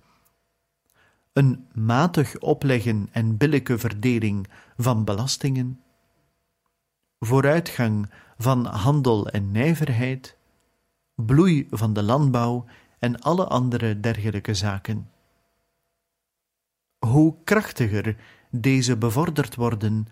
een 1.37 1.67
matig 1.73 2.39
opleggen 2.39 3.09
en 3.13 3.37
billijke 3.37 3.79
verdeling 3.79 4.49
van 4.77 5.05
belastingen, 5.05 5.81
vooruitgang 7.19 8.11
van 8.39 8.67
handel 8.67 9.29
en 9.29 9.51
nijverheid, 9.51 10.37
bloei 11.15 11.67
van 11.71 11.93
de 11.93 12.03
landbouw 12.03 12.65
en 12.99 13.21
alle 13.21 13.47
andere 13.47 14.01
dergelijke 14.01 14.55
zaken. 14.55 15.11
Hoe 16.99 17.37
krachtiger 17.45 18.17
deze 18.51 18.97
bevorderd 18.97 19.55
worden, 19.55 20.07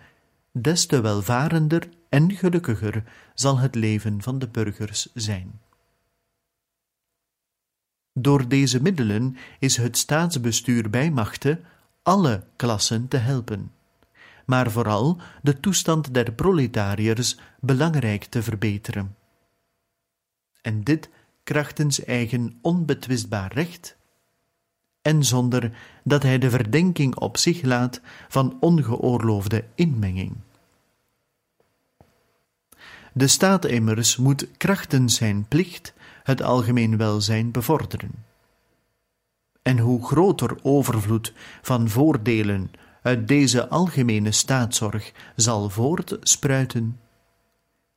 des 0.52 0.86
te 0.86 1.00
welvarender 1.00 1.88
en 2.08 2.30
gelukkiger 2.32 3.04
zal 3.34 3.58
het 3.58 3.74
leven 3.74 4.22
van 4.22 4.38
de 4.38 4.48
burgers 4.48 5.12
zijn. 5.14 5.60
Door 8.18 8.48
deze 8.48 8.82
middelen 8.82 9.36
is 9.58 9.76
het 9.76 9.98
staatsbestuur 9.98 10.90
bij 10.90 11.10
machte 11.10 11.60
alle 12.02 12.44
klassen 12.56 13.08
te 13.08 13.16
helpen, 13.16 13.72
maar 14.46 14.70
vooral 14.70 15.20
de 15.42 15.60
toestand 15.60 16.14
der 16.14 16.32
proletariërs 16.32 17.38
belangrijk 17.60 18.24
te 18.24 18.42
verbeteren. 18.42 19.16
En 20.62 20.82
dit 20.82 21.08
krachtens 21.42 22.04
eigen 22.04 22.58
onbetwistbaar 22.62 23.52
recht, 23.52 23.96
en 25.02 25.24
zonder 25.24 25.76
dat 26.04 26.22
hij 26.22 26.38
de 26.38 26.50
verdenking 26.50 27.16
op 27.16 27.36
zich 27.36 27.62
laat 27.62 28.00
van 28.28 28.56
ongeoorloofde 28.60 29.64
inmenging. 29.74 30.36
De 33.12 33.26
staat 33.26 33.64
immers 33.64 34.16
moet 34.16 34.48
krachtens 34.56 35.14
zijn 35.16 35.48
plicht 35.48 35.94
het 36.24 36.42
algemeen 36.42 36.96
welzijn 36.96 37.50
bevorderen. 37.50 38.24
En 39.62 39.78
hoe 39.78 40.06
groter 40.06 40.56
overvloed 40.62 41.32
van 41.62 41.88
voordelen 41.88 42.70
uit 43.02 43.28
deze 43.28 43.68
algemene 43.68 44.32
staatszorg 44.32 45.12
zal 45.36 45.70
voortspruiten, 45.70 47.00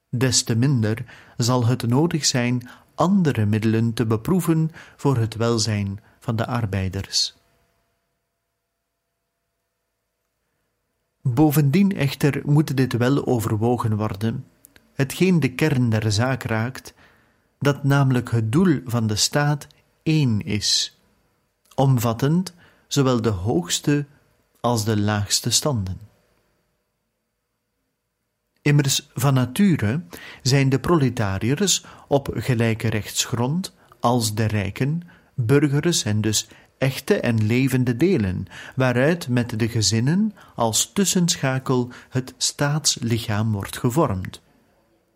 des 0.09 0.43
te 0.43 0.55
minder 0.55 1.05
zal 1.37 1.65
het 1.65 1.87
nodig 1.87 2.25
zijn 2.25 2.69
andere 2.95 3.45
middelen 3.45 3.93
te 3.93 4.05
beproeven 4.05 4.71
voor 4.95 5.17
het 5.17 5.35
welzijn 5.35 5.99
van 6.19 6.35
de 6.35 6.47
arbeiders. 6.47 7.35
Bovendien 11.21 11.95
echter 11.95 12.41
moet 12.45 12.77
dit 12.77 12.93
wel 12.93 13.25
overwogen 13.25 13.97
worden, 13.97 14.45
hetgeen 14.93 15.39
de 15.39 15.53
kern 15.53 15.89
der 15.89 16.11
zaak 16.11 16.43
raakt, 16.43 16.93
dat 17.59 17.83
namelijk 17.83 18.31
het 18.31 18.51
doel 18.51 18.79
van 18.85 19.07
de 19.07 19.15
staat 19.15 19.67
één 20.03 20.41
is, 20.41 20.97
omvattend 21.75 22.53
zowel 22.87 23.21
de 23.21 23.29
hoogste 23.29 24.05
als 24.59 24.85
de 24.85 24.99
laagste 24.99 25.49
standen. 25.49 25.99
Immers 28.61 29.09
van 29.13 29.33
nature 29.33 30.01
zijn 30.41 30.69
de 30.69 30.79
proletariërs 30.79 31.85
op 32.07 32.29
gelijke 32.33 32.87
rechtsgrond 32.87 33.75
als 33.99 34.35
de 34.35 34.45
rijken, 34.45 35.01
burgers 35.33 36.03
en 36.03 36.21
dus 36.21 36.47
echte 36.77 37.19
en 37.19 37.45
levende 37.45 37.97
delen, 37.97 38.45
waaruit 38.75 39.27
met 39.27 39.59
de 39.59 39.69
gezinnen 39.69 40.33
als 40.55 40.91
tussenschakel 40.93 41.89
het 42.09 42.33
staatslichaam 42.37 43.51
wordt 43.51 43.77
gevormd. 43.77 44.41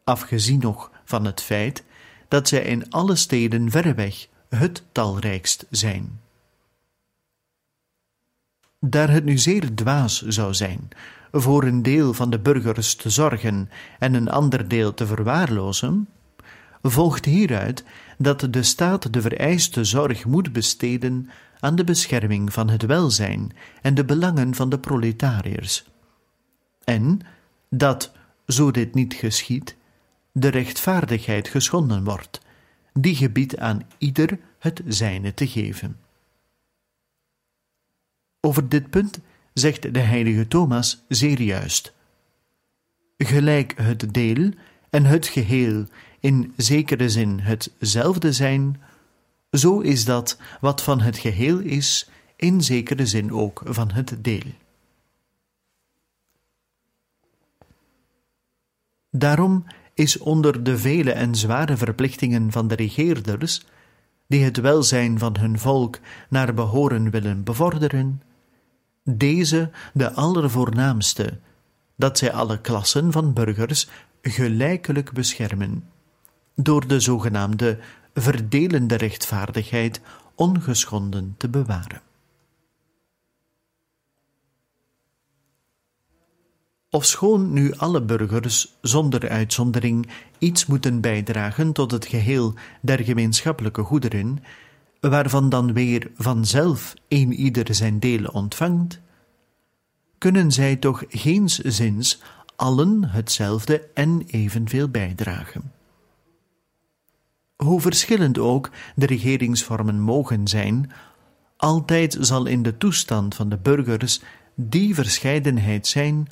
Afgezien 0.04 0.60
nog 0.60 0.92
van 1.06 1.26
het 1.26 1.42
feit 1.42 1.84
dat 2.32 2.48
zij 2.48 2.62
in 2.62 2.90
alle 2.90 3.16
steden 3.16 3.72
verreweg 3.72 4.28
het 4.50 4.84
talrijkst 4.92 5.66
zijn. 5.70 6.20
Daar 8.80 9.10
het 9.10 9.24
nu 9.24 9.38
zeer 9.38 9.74
dwaas 9.76 10.22
zou 10.22 10.54
zijn 10.54 10.90
voor 11.32 11.64
een 11.64 11.82
deel 11.82 12.14
van 12.14 12.30
de 12.30 12.40
burgers 12.40 12.96
te 12.96 13.10
zorgen 13.10 13.70
en 14.00 14.14
een 14.14 14.30
ander 14.30 14.68
deel 14.68 14.94
te 14.94 15.06
verwaarlozen, 15.06 16.08
volgt 16.82 17.26
hieruit 17.26 17.84
dat 18.18 18.48
de 18.50 18.64
staat 18.64 19.14
de 19.14 19.22
vereiste 19.22 19.84
zorg 19.84 20.26
moet 20.26 20.54
besteden 20.54 21.30
aan 21.60 21.76
de 21.76 21.84
bescherming 21.84 22.54
van 22.54 22.70
het 22.70 22.86
welzijn 22.86 23.52
en 23.82 23.96
de 23.96 24.06
belangen 24.06 24.56
van 24.56 24.70
de 24.70 24.80
proletariërs. 24.80 25.86
En 26.84 27.20
dat, 27.70 28.12
zo 28.48 28.72
dit 28.72 28.94
niet 28.94 29.14
geschiet, 29.14 29.76
de 30.32 30.48
rechtvaardigheid 30.48 31.48
geschonden 31.48 32.04
wordt, 32.04 32.42
die 32.94 33.16
gebiedt 33.16 33.58
aan 33.58 33.88
ieder 33.98 34.40
het 34.60 34.82
zijne 34.88 35.34
te 35.34 35.48
geven. 35.48 36.00
Over 38.40 38.70
dit 38.70 38.90
punt 38.90 39.20
zegt 39.54 39.94
de 39.94 40.00
heilige 40.00 40.48
Thomas 40.48 41.04
zeer 41.08 41.42
juist. 41.42 41.94
Gelijk 43.18 43.74
het 43.78 44.14
deel 44.14 44.52
en 44.90 45.06
het 45.06 45.28
geheel 45.28 45.86
in 46.20 46.54
zekere 46.58 47.10
zin 47.10 47.40
hetzelfde 47.40 48.34
zijn, 48.34 48.82
zo 49.52 49.80
is 49.80 50.06
dat 50.06 50.38
wat 50.60 50.84
van 50.84 51.02
het 51.02 51.18
geheel 51.18 51.60
is, 51.60 52.10
in 52.36 52.62
zekere 52.62 53.06
zin 53.06 53.32
ook 53.32 53.62
van 53.66 53.92
het 53.92 54.24
deel. 54.24 54.44
Daarom 59.10 59.66
is 60.02 60.18
onder 60.18 60.64
de 60.64 60.78
vele 60.78 61.12
en 61.12 61.36
zware 61.36 61.78
verplichtingen 61.78 62.52
van 62.52 62.68
de 62.68 62.76
regeerders, 62.76 63.66
die 64.28 64.44
het 64.44 64.58
welzijn 64.58 65.20
van 65.20 65.38
hun 65.40 65.60
volk 65.60 66.00
naar 66.30 66.54
behoren 66.54 67.10
willen 67.10 67.44
bevorderen, 67.44 68.22
deze 69.04 69.70
de 69.94 70.14
allervoornaamste, 70.14 71.40
dat 71.96 72.18
zij 72.18 72.32
alle 72.32 72.62
klassen 72.62 73.12
van 73.12 73.34
burgers 73.34 73.90
gelijkelijk 74.22 75.12
beschermen, 75.12 75.84
door 76.56 76.88
de 76.88 77.00
zogenaamde 77.00 77.78
verdelende 78.14 78.96
rechtvaardigheid 78.96 80.02
ongeschonden 80.36 81.36
te 81.38 81.50
bewaren. 81.50 82.02
Ofschoon 86.94 87.54
nu 87.54 87.74
alle 87.74 88.02
burgers 88.02 88.78
zonder 88.82 89.30
uitzondering 89.30 90.10
iets 90.38 90.66
moeten 90.66 91.02
bijdragen 91.02 91.74
tot 91.74 91.92
het 91.92 92.06
geheel 92.06 92.54
der 92.82 93.04
gemeenschappelijke 93.04 93.84
goederen, 93.84 94.44
waarvan 95.00 95.50
dan 95.50 95.74
weer 95.74 96.12
vanzelf 96.16 96.94
een 97.08 97.34
ieder 97.34 97.76
zijn 97.76 98.00
deel 98.00 98.26
ontvangt, 98.26 99.00
kunnen 100.18 100.52
zij 100.52 100.76
toch 100.76 101.04
zins 101.62 102.22
allen 102.56 103.04
hetzelfde 103.04 103.88
en 103.94 104.24
evenveel 104.28 104.90
bijdragen. 104.90 105.72
Hoe 107.56 107.82
verschillend 107.82 108.38
ook 108.38 108.70
de 108.96 109.06
regeringsvormen 109.06 110.00
mogen 110.00 110.48
zijn, 110.48 110.92
altijd 111.58 112.18
zal 112.20 112.46
in 112.46 112.64
de 112.64 112.78
toestand 112.78 113.36
van 113.36 113.50
de 113.50 113.58
burgers 113.58 114.22
die 114.56 114.96
verscheidenheid 114.96 115.88
zijn, 115.88 116.28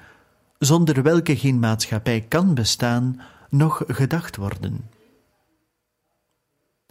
zonder 0.60 1.04
welke 1.04 1.38
geen 1.38 1.60
maatschappij 1.60 2.22
kan 2.22 2.54
bestaan, 2.54 3.22
nog 3.50 3.84
gedacht 3.88 4.36
worden. 4.36 4.90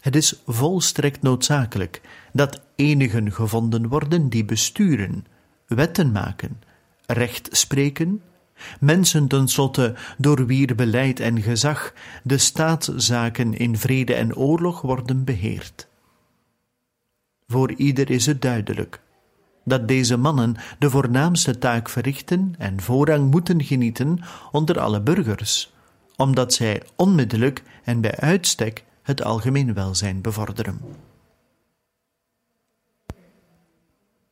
Het 0.00 0.16
is 0.16 0.42
volstrekt 0.46 1.22
noodzakelijk 1.22 2.00
dat 2.32 2.60
enigen 2.76 3.32
gevonden 3.32 3.88
worden 3.88 4.28
die 4.28 4.44
besturen, 4.44 5.26
wetten 5.66 6.12
maken, 6.12 6.62
recht 7.06 7.48
spreken, 7.56 8.22
mensen 8.80 9.28
tenslotte 9.28 9.94
door 10.18 10.46
wier 10.46 10.74
beleid 10.74 11.20
en 11.20 11.42
gezag 11.42 11.92
de 12.22 12.38
staatszaken 12.38 13.54
in 13.54 13.76
vrede 13.76 14.14
en 14.14 14.36
oorlog 14.36 14.80
worden 14.80 15.24
beheerd. 15.24 15.88
Voor 17.46 17.72
ieder 17.72 18.10
is 18.10 18.26
het 18.26 18.42
duidelijk 18.42 19.00
dat 19.68 19.88
deze 19.88 20.16
mannen 20.16 20.56
de 20.78 20.90
voornaamste 20.90 21.58
taak 21.58 21.88
verrichten 21.88 22.54
en 22.58 22.80
voorrang 22.80 23.30
moeten 23.30 23.62
genieten 23.62 24.20
onder 24.52 24.80
alle 24.80 25.00
burgers, 25.00 25.72
omdat 26.16 26.52
zij 26.52 26.82
onmiddellijk 26.96 27.62
en 27.84 28.00
bij 28.00 28.16
uitstek 28.16 28.84
het 29.02 29.22
algemeen 29.22 29.74
welzijn 29.74 30.20
bevorderen. 30.20 30.80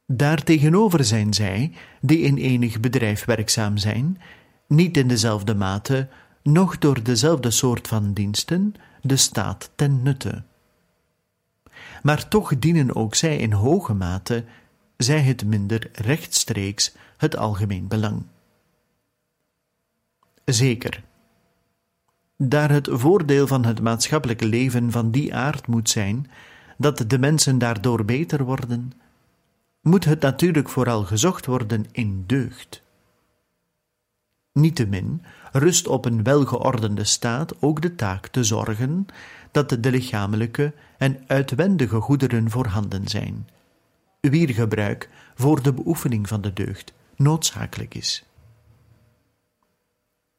Daartegenover 0.07 1.05
zijn 1.05 1.35
zij, 1.35 1.73
die 2.01 2.19
in 2.19 2.37
enig 2.37 2.81
bedrijf 2.81 3.25
werkzaam 3.25 3.77
zijn, 3.77 4.21
niet 4.67 4.97
in 4.97 5.09
dezelfde 5.09 5.55
mate, 5.55 6.09
noch 6.43 6.79
door 6.79 7.03
dezelfde 7.03 7.51
soort 7.51 7.89
van 7.89 8.13
diensten, 8.13 8.75
de 9.03 9.17
staat 9.17 9.71
ten 9.75 10.03
nutte. 10.03 10.43
Maar 12.03 12.29
toch 12.29 12.59
dienen 12.59 12.95
ook 12.95 13.15
zij 13.15 13.37
in 13.37 13.53
hoge 13.53 13.95
mate, 13.95 14.45
zij 14.97 15.21
het 15.21 15.45
minder 15.45 15.89
rechtstreeks, 15.93 16.95
het 17.17 17.37
algemeen 17.37 17.89
belang. 17.89 18.23
Zeker, 20.45 21.03
daar 22.37 22.71
het 22.71 22.89
voordeel 22.91 23.47
van 23.47 23.65
het 23.65 23.81
maatschappelijke 23.81 24.47
leven 24.47 24.91
van 24.91 25.11
die 25.11 25.35
aard 25.35 25.67
moet 25.67 25.91
zijn 25.91 26.31
dat 26.79 27.05
de 27.11 27.19
mensen 27.19 27.59
daardoor 27.59 28.05
beter 28.05 28.45
worden, 28.45 28.93
moet 29.81 30.05
het 30.05 30.21
natuurlijk 30.21 30.69
vooral 30.69 31.05
gezocht 31.05 31.47
worden 31.47 31.87
in 31.93 32.25
deugd. 32.27 32.83
Niettemin 34.53 35.23
rust 35.53 35.87
op 35.87 36.05
een 36.05 36.23
welgeordende 36.23 37.05
staat 37.05 37.63
ook 37.63 37.83
de 37.83 37.95
taak 37.95 38.27
te 38.27 38.45
zorgen 38.45 39.07
dat 39.51 39.69
de 39.69 39.91
lichamelijke 39.91 40.73
en 40.99 41.25
uitwendige 41.27 42.01
goederen 42.01 42.51
voorhanden 42.51 43.09
zijn, 43.09 43.49
wier 44.31 44.55
gebruik 44.55 45.09
voor 45.35 45.63
de 45.63 45.73
beoefening 45.73 46.29
van 46.29 46.41
de 46.41 46.53
deugd 46.53 46.93
noodzakelijk 47.17 47.95
is. 47.95 48.25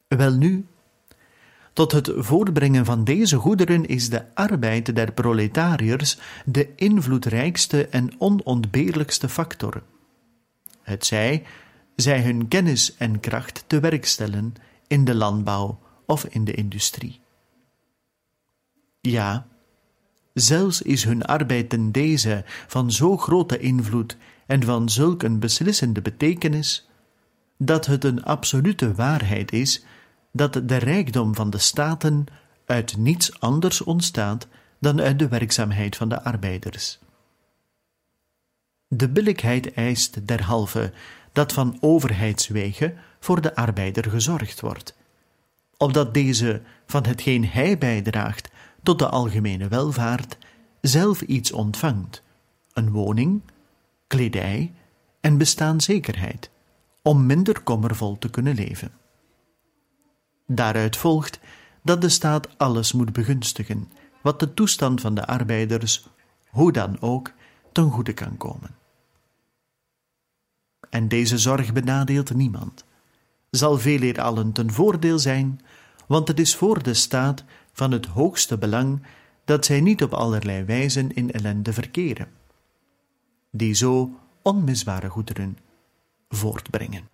Welnu, 0.08 0.66
tot 1.72 1.92
het 1.92 2.10
voortbrengen 2.16 2.84
van 2.84 3.04
deze 3.04 3.36
goederen 3.36 3.86
is 3.86 4.10
de 4.10 4.34
arbeid 4.34 4.94
der 4.94 5.12
proletariërs 5.12 6.18
de 6.44 6.74
invloedrijkste 6.74 7.86
en 7.86 8.10
onontbeerlijkste 8.18 9.28
factor. 9.28 9.82
Het 10.82 11.06
zij, 11.06 11.44
zij 11.96 12.22
hun 12.22 12.48
kennis 12.48 12.96
en 12.96 13.20
kracht 13.20 13.64
te 13.66 13.80
werk 13.80 14.04
stellen 14.06 14.54
in 14.86 15.04
de 15.04 15.14
landbouw 15.14 15.78
of 16.06 16.24
in 16.24 16.44
de 16.44 16.54
industrie. 16.54 17.20
Ja, 19.00 19.46
zelfs 20.40 20.82
is 20.82 21.04
hun 21.04 21.24
arbeid 21.24 21.68
ten 21.68 21.92
deze 21.92 22.44
van 22.66 22.92
zo 22.92 23.16
grote 23.16 23.58
invloed 23.58 24.16
en 24.46 24.62
van 24.62 24.88
zulk 24.88 25.22
een 25.22 25.38
beslissende 25.38 26.02
betekenis, 26.02 26.88
dat 27.58 27.86
het 27.86 28.04
een 28.04 28.24
absolute 28.24 28.94
waarheid 28.94 29.52
is 29.52 29.84
dat 30.32 30.52
de 30.52 30.76
rijkdom 30.76 31.34
van 31.34 31.50
de 31.50 31.58
staten 31.58 32.24
uit 32.66 32.96
niets 32.96 33.40
anders 33.40 33.82
ontstaat 33.82 34.46
dan 34.78 35.00
uit 35.00 35.18
de 35.18 35.28
werkzaamheid 35.28 35.96
van 35.96 36.08
de 36.08 36.22
arbeiders. 36.22 36.98
De 38.88 39.08
billijkheid 39.08 39.72
eist 39.72 40.26
derhalve 40.26 40.92
dat 41.32 41.52
van 41.52 41.76
overheidswege 41.80 42.94
voor 43.20 43.40
de 43.40 43.54
arbeider 43.54 44.10
gezorgd 44.10 44.60
wordt, 44.60 44.96
opdat 45.76 46.14
deze 46.14 46.62
van 46.86 47.06
hetgeen 47.06 47.44
hij 47.44 47.78
bijdraagt 47.78 48.50
tot 48.82 48.98
de 48.98 49.08
algemene 49.08 49.68
welvaart 49.68 50.38
zelf 50.80 51.22
iets 51.22 51.52
ontvangt, 51.52 52.22
een 52.72 52.90
woning, 52.90 53.42
kledij 54.06 54.72
en 55.20 55.38
bestaanszekerheid, 55.38 56.50
om 57.02 57.26
minder 57.26 57.60
kommervol 57.60 58.18
te 58.18 58.30
kunnen 58.30 58.54
leven. 58.54 58.92
Daaruit 60.46 60.96
volgt 60.96 61.40
dat 61.82 62.00
de 62.00 62.08
staat 62.08 62.58
alles 62.58 62.92
moet 62.92 63.12
begunstigen 63.12 63.90
wat 64.22 64.40
de 64.40 64.54
toestand 64.54 65.00
van 65.00 65.14
de 65.14 65.26
arbeiders, 65.26 66.08
hoe 66.48 66.72
dan 66.72 67.00
ook, 67.00 67.32
ten 67.72 67.90
goede 67.90 68.12
kan 68.12 68.36
komen. 68.36 68.76
En 70.90 71.08
deze 71.08 71.38
zorg 71.38 71.72
benadeelt 71.72 72.34
niemand, 72.34 72.84
zal 73.50 73.78
veeleer 73.78 74.20
allen 74.20 74.52
ten 74.52 74.72
voordeel 74.72 75.18
zijn, 75.18 75.60
want 76.06 76.28
het 76.28 76.40
is 76.40 76.56
voor 76.56 76.82
de 76.82 76.94
staat 76.94 77.44
van 77.78 77.90
het 77.90 78.06
hoogste 78.06 78.58
belang 78.58 79.02
dat 79.44 79.64
zij 79.64 79.80
niet 79.80 80.02
op 80.02 80.12
allerlei 80.12 80.64
wijzen 80.64 81.14
in 81.14 81.30
ellende 81.30 81.72
verkeren. 81.72 82.28
die 83.50 83.74
zo 83.74 84.10
onmisbare 84.42 85.08
goederen 85.08 85.58
voortbrengen. 86.28 87.08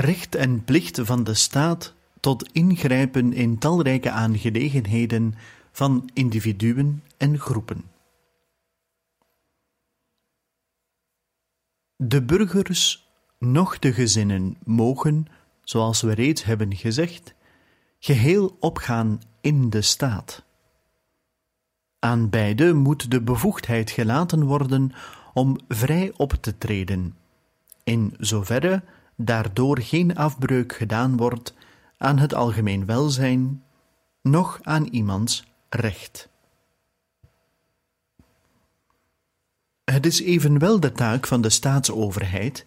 Recht 0.00 0.34
en 0.34 0.64
plicht 0.64 1.00
van 1.02 1.24
de 1.24 1.34
staat 1.34 1.94
tot 2.20 2.52
ingrijpen 2.52 3.32
in 3.32 3.58
talrijke 3.58 4.10
aangelegenheden 4.10 5.34
van 5.72 6.10
individuen 6.14 7.02
en 7.16 7.38
groepen. 7.38 7.84
De 11.96 12.22
burgers, 12.22 13.08
noch 13.38 13.78
de 13.78 13.92
gezinnen 13.92 14.56
mogen, 14.64 15.26
zoals 15.62 16.00
we 16.00 16.12
reeds 16.12 16.44
hebben 16.44 16.76
gezegd, 16.76 17.34
geheel 17.98 18.56
opgaan 18.60 19.20
in 19.40 19.70
de 19.70 19.82
staat. 19.82 20.44
Aan 21.98 22.30
beide 22.30 22.74
moet 22.74 23.10
de 23.10 23.22
bevoegdheid 23.22 23.90
gelaten 23.90 24.44
worden 24.44 24.92
om 25.34 25.58
vrij 25.68 26.12
op 26.16 26.32
te 26.32 26.58
treden, 26.58 27.16
in 27.84 28.14
zoverre 28.18 28.82
daardoor 29.20 29.80
geen 29.80 30.16
afbreuk 30.16 30.72
gedaan 30.72 31.16
wordt 31.16 31.54
aan 31.96 32.18
het 32.18 32.34
algemeen 32.34 32.86
welzijn, 32.86 33.64
noch 34.22 34.58
aan 34.62 34.84
iemands 34.84 35.44
recht. 35.68 36.28
Het 39.84 40.06
is 40.06 40.20
evenwel 40.20 40.80
de 40.80 40.92
taak 40.92 41.26
van 41.26 41.40
de 41.40 41.50
staatsoverheid, 41.50 42.66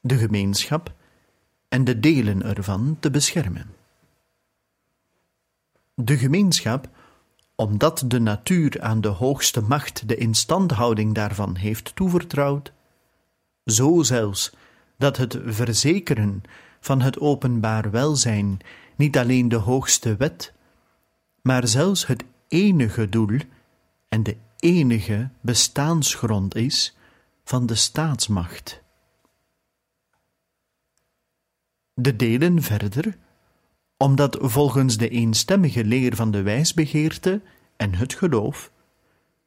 de 0.00 0.16
gemeenschap 0.16 0.94
en 1.68 1.84
de 1.84 2.00
delen 2.00 2.42
ervan 2.42 2.96
te 3.00 3.10
beschermen. 3.10 3.74
De 5.94 6.18
gemeenschap, 6.18 6.88
omdat 7.54 8.04
de 8.06 8.20
natuur 8.20 8.80
aan 8.80 9.00
de 9.00 9.08
hoogste 9.08 9.60
macht 9.60 10.08
de 10.08 10.16
instandhouding 10.16 11.14
daarvan 11.14 11.56
heeft 11.56 11.94
toevertrouwd, 11.94 12.72
zo 13.64 14.02
zelfs 14.02 14.52
dat 14.96 15.16
het 15.16 15.38
verzekeren 15.44 16.42
van 16.80 17.00
het 17.00 17.20
openbaar 17.20 17.90
welzijn 17.90 18.58
niet 18.96 19.18
alleen 19.18 19.48
de 19.48 19.56
hoogste 19.56 20.16
wet, 20.16 20.52
maar 21.42 21.68
zelfs 21.68 22.06
het 22.06 22.24
enige 22.48 23.08
doel 23.08 23.38
en 24.08 24.22
de 24.22 24.36
enige 24.58 25.30
bestaansgrond 25.40 26.54
is 26.54 26.96
van 27.44 27.66
de 27.66 27.74
staatsmacht. 27.74 28.82
De 31.94 32.16
delen 32.16 32.62
verder, 32.62 33.16
omdat 33.96 34.38
volgens 34.40 34.96
de 34.96 35.08
eenstemmige 35.08 35.84
leer 35.84 36.16
van 36.16 36.30
de 36.30 36.42
wijsbegeerte 36.42 37.42
en 37.76 37.94
het 37.94 38.14
geloof, 38.14 38.72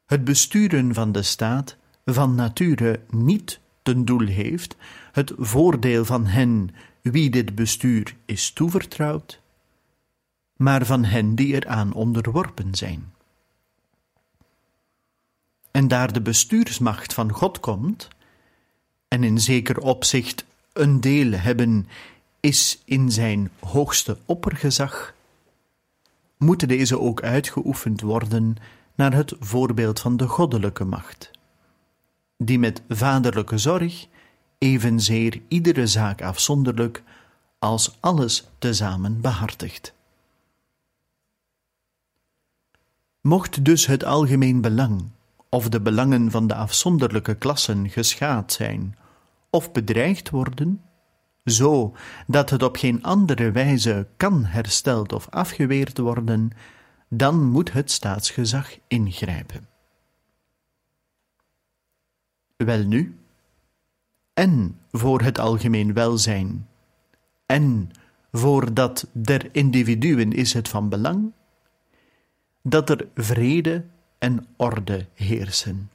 het 0.06 0.24
besturen 0.24 0.94
van 0.94 1.12
de 1.12 1.24
staat 1.24 1.78
van 2.06 2.36
nature 2.36 3.00
niet 3.10 3.60
ten 3.88 4.06
doel 4.06 4.28
heeft 4.28 4.76
het 5.12 5.34
voordeel 5.38 6.06
van 6.06 6.26
hen 6.26 6.70
wie 7.02 7.30
dit 7.30 7.56
bestuur 7.56 8.16
is 8.26 8.52
toevertrouwd, 8.52 9.42
maar 10.56 10.86
van 10.86 11.04
hen 11.04 11.36
die 11.36 11.54
eraan 11.54 11.94
onderworpen 11.94 12.76
zijn. 12.76 13.14
En 15.72 15.88
daar 15.88 16.14
de 16.14 16.22
bestuursmacht 16.22 17.14
van 17.14 17.32
God 17.32 17.60
komt, 17.60 18.08
en 19.08 19.24
in 19.24 19.40
zeker 19.40 19.80
opzicht 19.80 20.46
een 20.74 21.02
deel 21.02 21.32
hebben 21.32 21.88
is 22.40 22.82
in 22.86 23.12
zijn 23.12 23.52
hoogste 23.60 24.18
oppergezag, 24.26 25.14
moeten 26.38 26.68
deze 26.68 27.00
ook 27.00 27.22
uitgeoefend 27.22 28.02
worden 28.02 28.56
naar 28.96 29.14
het 29.14 29.34
voorbeeld 29.40 30.00
van 30.00 30.18
de 30.18 30.28
goddelijke 30.28 30.86
macht, 30.86 31.37
die 32.38 32.60
met 32.60 32.82
vaderlijke 32.90 33.58
zorg 33.58 34.08
evenzeer 34.58 35.42
iedere 35.48 35.88
zaak 35.88 36.22
afzonderlijk 36.22 37.04
als 37.60 37.98
alles 38.00 38.48
tezamen 38.58 39.22
behartigt. 39.22 39.94
Mocht 43.22 43.66
dus 43.66 43.86
het 43.86 44.04
algemeen 44.04 44.62
belang 44.62 45.10
of 45.50 45.70
de 45.70 45.82
belangen 45.82 46.32
van 46.32 46.48
de 46.48 46.56
afzonderlijke 46.56 47.36
klassen 47.36 47.90
geschaad 47.90 48.54
zijn 48.54 48.98
of 49.50 49.72
bedreigd 49.72 50.30
worden, 50.30 50.82
zo 51.46 51.96
dat 52.28 52.50
het 52.50 52.64
op 52.64 52.76
geen 52.76 53.04
andere 53.04 53.52
wijze 53.52 54.08
kan 54.18 54.46
hersteld 54.46 55.14
of 55.14 55.28
afgeweerd 55.30 55.98
worden, 55.98 56.52
dan 57.10 57.46
moet 57.46 57.74
het 57.74 57.92
staatsgezag 57.92 58.78
ingrijpen. 58.88 59.77
Welnu, 62.58 63.16
en 64.34 64.80
voor 64.92 65.22
het 65.22 65.40
algemeen 65.40 65.94
welzijn, 65.94 66.68
en 67.46 67.92
voor 68.32 68.74
dat 68.74 69.08
der 69.12 69.50
individuen 69.52 70.32
is 70.32 70.54
het 70.54 70.70
van 70.70 70.90
belang, 70.90 71.32
dat 72.62 72.90
er 72.90 73.08
vrede 73.16 73.86
en 74.18 74.46
orde 74.56 75.06
heersen. 75.14 75.90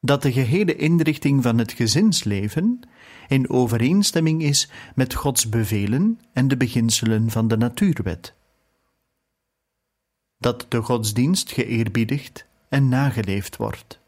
Dat 0.00 0.22
de 0.22 0.32
gehele 0.32 0.76
inrichting 0.76 1.42
van 1.42 1.58
het 1.58 1.72
gezinsleven 1.72 2.80
in 3.28 3.50
overeenstemming 3.50 4.42
is 4.42 4.70
met 4.94 5.14
Gods 5.14 5.48
bevelen 5.48 6.20
en 6.32 6.48
de 6.48 6.56
beginselen 6.56 7.30
van 7.30 7.48
de 7.48 7.56
natuurwet. 7.56 8.34
Dat 10.38 10.66
de 10.68 10.82
godsdienst 10.82 11.52
geëerbiedigd 11.52 12.46
en 12.74 12.88
nageleefd 12.88 13.56
wordt 13.56 13.98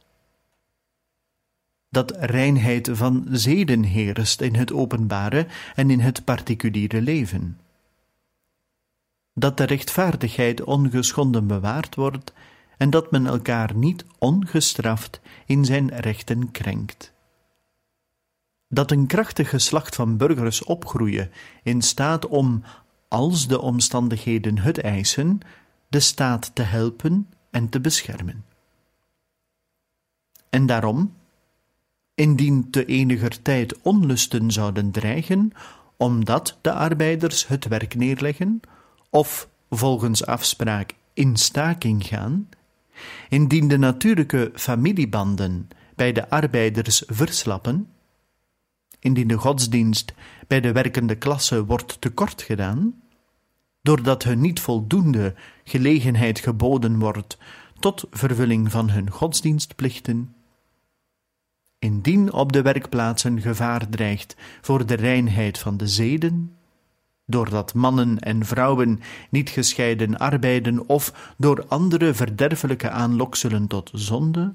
dat 1.96 2.16
reinheid 2.18 2.90
van 2.92 3.26
zeden 3.30 3.82
heerst 3.82 4.40
in 4.40 4.54
het 4.54 4.72
openbare 4.72 5.46
en 5.74 5.90
in 5.90 6.00
het 6.00 6.24
particuliere 6.24 7.02
leven. 7.02 7.60
Dat 9.34 9.56
de 9.56 9.64
rechtvaardigheid 9.64 10.64
ongeschonden 10.64 11.46
bewaard 11.46 11.94
wordt 11.94 12.32
en 12.76 12.90
dat 12.90 13.10
men 13.10 13.26
elkaar 13.26 13.74
niet 13.74 14.04
ongestraft 14.18 15.20
in 15.46 15.64
zijn 15.64 15.88
rechten 15.88 16.50
krenkt. 16.50 17.12
Dat 18.68 18.90
een 18.90 19.06
krachtig 19.06 19.50
geslacht 19.50 19.94
van 19.94 20.16
burgers 20.16 20.64
opgroeien 20.64 21.30
in 21.62 21.82
staat 21.82 22.26
om, 22.26 22.62
als 23.08 23.48
de 23.48 23.60
omstandigheden 23.60 24.58
het 24.58 24.80
eisen, 24.80 25.40
de 25.88 26.00
staat 26.00 26.54
te 26.54 26.62
helpen 26.62 27.28
en 27.50 27.68
te 27.68 27.80
beschermen. 27.80 28.44
En 30.56 30.66
daarom 30.66 31.14
indien 32.14 32.70
te 32.70 32.84
eniger 32.84 33.42
tijd 33.42 33.82
onlusten 33.82 34.50
zouden 34.50 34.90
dreigen, 34.90 35.52
omdat 35.96 36.58
de 36.60 36.72
arbeiders 36.72 37.46
het 37.46 37.68
werk 37.68 37.94
neerleggen, 37.94 38.60
of 39.10 39.48
volgens 39.70 40.26
afspraak 40.26 40.94
in 41.12 41.36
staking 41.36 42.06
gaan, 42.06 42.48
indien 43.28 43.68
de 43.68 43.78
natuurlijke 43.78 44.50
familiebanden 44.54 45.68
bij 45.94 46.12
de 46.12 46.30
arbeiders 46.30 47.02
verslappen, 47.06 47.88
indien 48.98 49.28
de 49.28 49.36
godsdienst 49.36 50.14
bij 50.46 50.60
de 50.60 50.72
werkende 50.72 51.16
klasse 51.16 51.64
wordt 51.64 52.00
tekort 52.00 52.42
gedaan, 52.42 53.02
doordat 53.82 54.22
hun 54.22 54.40
niet 54.40 54.60
voldoende 54.60 55.34
gelegenheid 55.64 56.38
geboden 56.38 56.98
wordt 56.98 57.38
tot 57.78 58.04
vervulling 58.10 58.70
van 58.70 58.90
hun 58.90 59.10
godsdienstplichten, 59.10 60.35
Indien 61.78 62.32
op 62.32 62.52
de 62.52 62.62
werkplaatsen 62.62 63.40
gevaar 63.40 63.88
dreigt 63.88 64.36
voor 64.60 64.86
de 64.86 64.94
reinheid 64.94 65.58
van 65.58 65.76
de 65.76 65.88
zeden, 65.88 66.56
doordat 67.26 67.74
mannen 67.74 68.18
en 68.18 68.44
vrouwen 68.44 69.00
niet 69.30 69.50
gescheiden 69.50 70.18
arbeiden 70.18 70.88
of 70.88 71.34
door 71.38 71.64
andere 71.68 72.14
verderfelijke 72.14 72.90
aanlokselen 72.90 73.66
tot 73.66 73.90
zonde, 73.94 74.54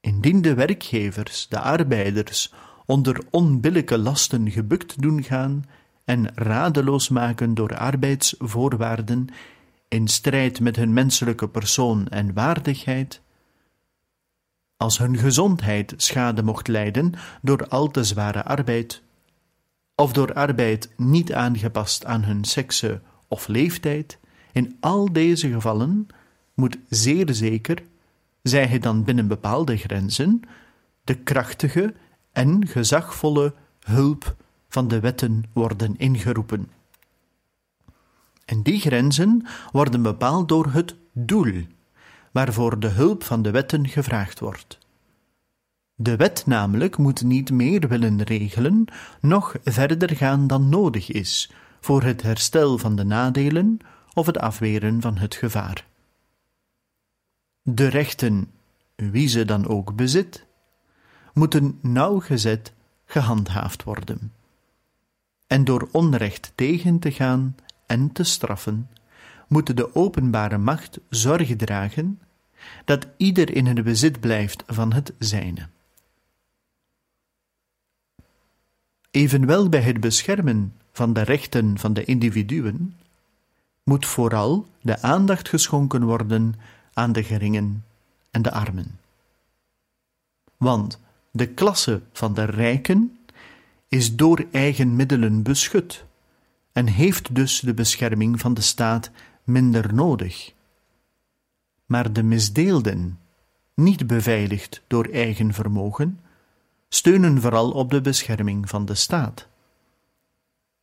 indien 0.00 0.42
de 0.42 0.54
werkgevers 0.54 1.46
de 1.48 1.60
arbeiders 1.60 2.52
onder 2.86 3.22
onbillijke 3.30 3.98
lasten 3.98 4.50
gebukt 4.50 5.02
doen 5.02 5.22
gaan 5.22 5.64
en 6.04 6.34
radeloos 6.34 7.08
maken 7.08 7.54
door 7.54 7.76
arbeidsvoorwaarden 7.76 9.26
in 9.88 10.08
strijd 10.08 10.60
met 10.60 10.76
hun 10.76 10.92
menselijke 10.92 11.48
persoon 11.48 12.08
en 12.08 12.32
waardigheid, 12.34 13.20
als 14.80 14.98
hun 14.98 15.18
gezondheid 15.18 15.94
schade 15.96 16.42
mocht 16.42 16.68
lijden 16.68 17.12
door 17.42 17.68
al 17.68 17.90
te 17.90 18.04
zware 18.04 18.44
arbeid, 18.44 19.02
of 19.94 20.12
door 20.12 20.32
arbeid 20.32 20.90
niet 20.96 21.32
aangepast 21.32 22.04
aan 22.04 22.24
hun 22.24 22.44
sekse 22.44 23.00
of 23.28 23.48
leeftijd, 23.48 24.18
in 24.52 24.76
al 24.80 25.12
deze 25.12 25.50
gevallen 25.50 26.06
moet 26.54 26.78
zeer 26.88 27.34
zeker, 27.34 27.82
zij 28.42 28.66
hij 28.66 28.78
dan 28.78 29.04
binnen 29.04 29.28
bepaalde 29.28 29.76
grenzen, 29.76 30.40
de 31.04 31.14
krachtige 31.14 31.94
en 32.32 32.66
gezagvolle 32.66 33.54
hulp 33.80 34.36
van 34.68 34.88
de 34.88 35.00
wetten 35.00 35.44
worden 35.52 35.96
ingeroepen. 35.96 36.70
En 38.44 38.62
die 38.62 38.80
grenzen 38.80 39.46
worden 39.72 40.02
bepaald 40.02 40.48
door 40.48 40.66
het 40.66 40.94
doel, 41.12 41.64
waarvoor 42.30 42.80
de 42.80 42.88
hulp 42.88 43.24
van 43.24 43.42
de 43.42 43.50
wetten 43.50 43.88
gevraagd 43.88 44.40
wordt. 44.40 44.78
De 45.94 46.16
wet 46.16 46.46
namelijk 46.46 46.96
moet 46.96 47.22
niet 47.22 47.50
meer 47.50 47.88
willen 47.88 48.22
regelen, 48.22 48.84
noch 49.20 49.54
verder 49.64 50.16
gaan 50.16 50.46
dan 50.46 50.68
nodig 50.68 51.10
is 51.10 51.52
voor 51.80 52.02
het 52.02 52.22
herstel 52.22 52.78
van 52.78 52.96
de 52.96 53.04
nadelen 53.04 53.78
of 54.14 54.26
het 54.26 54.38
afweren 54.38 55.00
van 55.00 55.16
het 55.16 55.34
gevaar. 55.34 55.86
De 57.62 57.86
rechten, 57.86 58.50
wie 58.96 59.28
ze 59.28 59.44
dan 59.44 59.66
ook 59.66 59.96
bezit, 59.96 60.46
moeten 61.32 61.78
nauwgezet 61.82 62.72
gehandhaafd 63.04 63.82
worden. 63.84 64.32
En 65.46 65.64
door 65.64 65.88
onrecht 65.92 66.52
tegen 66.54 66.98
te 66.98 67.12
gaan 67.12 67.56
en 67.86 68.12
te 68.12 68.22
straffen, 68.22 68.90
moet 69.50 69.76
de 69.76 69.94
openbare 69.94 70.58
macht 70.58 70.98
zorg 71.08 71.56
dragen 71.56 72.20
dat 72.84 73.06
ieder 73.16 73.54
in 73.54 73.66
het 73.66 73.82
bezit 73.84 74.20
blijft 74.20 74.62
van 74.66 74.92
het 74.92 75.12
zijne. 75.18 75.68
Evenwel 79.10 79.68
bij 79.68 79.80
het 79.80 80.00
beschermen 80.00 80.74
van 80.92 81.12
de 81.12 81.22
rechten 81.22 81.78
van 81.78 81.92
de 81.92 82.04
individuen 82.04 82.96
moet 83.82 84.06
vooral 84.06 84.66
de 84.80 85.02
aandacht 85.02 85.48
geschonken 85.48 86.04
worden 86.04 86.54
aan 86.92 87.12
de 87.12 87.24
geringen 87.24 87.84
en 88.30 88.42
de 88.42 88.50
armen. 88.50 88.98
Want 90.56 91.00
de 91.30 91.46
klasse 91.46 92.00
van 92.12 92.34
de 92.34 92.44
rijken 92.44 93.18
is 93.88 94.16
door 94.16 94.46
eigen 94.50 94.96
middelen 94.96 95.42
beschut 95.42 96.04
en 96.72 96.86
heeft 96.86 97.34
dus 97.34 97.60
de 97.60 97.74
bescherming 97.74 98.40
van 98.40 98.54
de 98.54 98.60
staat 98.60 99.10
minder 99.50 99.94
nodig. 99.94 100.52
Maar 101.86 102.12
de 102.12 102.22
misdeelden, 102.22 103.18
niet 103.74 104.06
beveiligd 104.06 104.82
door 104.86 105.04
eigen 105.04 105.54
vermogen, 105.54 106.20
steunen 106.88 107.40
vooral 107.40 107.70
op 107.70 107.90
de 107.90 108.00
bescherming 108.00 108.68
van 108.68 108.84
de 108.84 108.94
staat. 108.94 109.48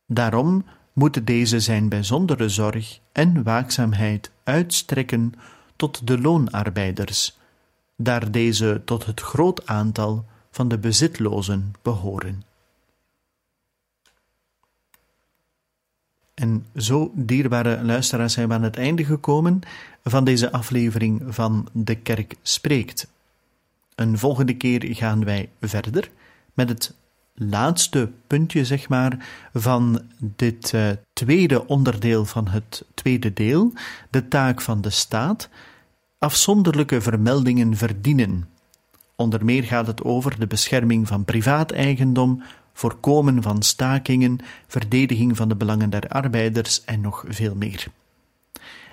Daarom 0.06 0.64
moet 0.92 1.26
deze 1.26 1.60
zijn 1.60 1.88
bijzondere 1.88 2.48
zorg 2.48 3.00
en 3.12 3.42
waakzaamheid 3.42 4.30
uitstrekken 4.44 5.32
tot 5.76 6.06
de 6.06 6.20
loonarbeiders, 6.20 7.38
daar 7.96 8.30
deze 8.30 8.82
tot 8.84 9.06
het 9.06 9.20
groot 9.20 9.66
aantal 9.66 10.24
van 10.50 10.68
de 10.68 10.78
bezitlozen 10.78 11.72
behoren. 11.82 12.47
En 16.38 16.66
zo, 16.76 17.10
dierbare 17.14 17.84
luisteraars, 17.84 18.32
zijn 18.32 18.48
we 18.48 18.54
aan 18.54 18.62
het 18.62 18.76
einde 18.76 19.04
gekomen 19.04 19.60
van 20.04 20.24
deze 20.24 20.52
aflevering 20.52 21.22
van 21.28 21.68
De 21.72 21.94
Kerk 21.94 22.34
Spreekt. 22.42 23.08
Een 23.94 24.18
volgende 24.18 24.54
keer 24.54 24.94
gaan 24.94 25.24
wij 25.24 25.48
verder 25.60 26.10
met 26.54 26.68
het 26.68 26.94
laatste 27.34 28.10
puntje, 28.26 28.64
zeg 28.64 28.88
maar, 28.88 29.26
van 29.52 30.00
dit 30.18 30.72
uh, 30.72 30.88
tweede 31.12 31.66
onderdeel 31.66 32.24
van 32.24 32.48
het 32.48 32.84
tweede 32.94 33.32
deel, 33.32 33.72
de 34.10 34.28
taak 34.28 34.60
van 34.60 34.80
de 34.80 34.90
staat, 34.90 35.48
afzonderlijke 36.18 37.00
vermeldingen 37.00 37.76
verdienen. 37.76 38.48
Onder 39.16 39.44
meer 39.44 39.62
gaat 39.64 39.86
het 39.86 40.02
over 40.04 40.38
de 40.38 40.46
bescherming 40.46 41.08
van 41.08 41.24
privaateigendom, 41.24 42.42
voorkomen 42.78 43.42
van 43.42 43.62
stakingen, 43.62 44.38
verdediging 44.66 45.36
van 45.36 45.48
de 45.48 45.56
belangen 45.56 45.90
der 45.90 46.08
arbeiders 46.08 46.84
en 46.84 47.00
nog 47.00 47.24
veel 47.28 47.54
meer. 47.54 47.86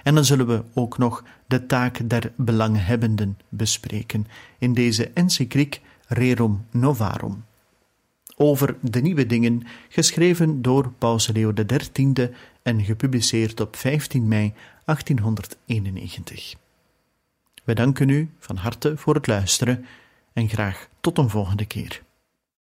En 0.04 0.16
dan 0.16 0.26
zullen 0.26 0.48
we 0.48 0.64
ook 0.74 0.98
nog 0.98 1.24
de 1.48 1.66
taak 1.66 2.10
der 2.10 2.32
belanghebbenden 2.36 3.38
bespreken 3.50 4.28
in 4.58 4.74
deze 4.74 5.10
encycliek 5.14 5.82
Rerum 6.08 6.66
Novarum. 6.72 7.46
Over 8.36 8.78
de 8.82 9.02
nieuwe 9.02 9.26
dingen, 9.26 9.64
geschreven 9.90 10.62
door 10.62 10.92
Paus 10.98 11.28
Leo 11.28 11.54
XIII 11.54 12.32
en 12.62 12.84
gepubliceerd 12.84 13.60
op 13.60 13.76
15 13.76 14.28
mei 14.28 14.54
1891. 14.86 16.56
We 17.64 17.74
danken 17.74 18.10
u 18.10 18.30
van 18.40 18.56
harte 18.56 18.98
voor 18.98 19.16
het 19.16 19.28
luisteren 19.28 19.86
en 20.34 20.50
graag 20.50 20.88
tot 21.00 21.18
een 21.18 21.30
volgende 21.30 21.66
keer. 21.66 22.04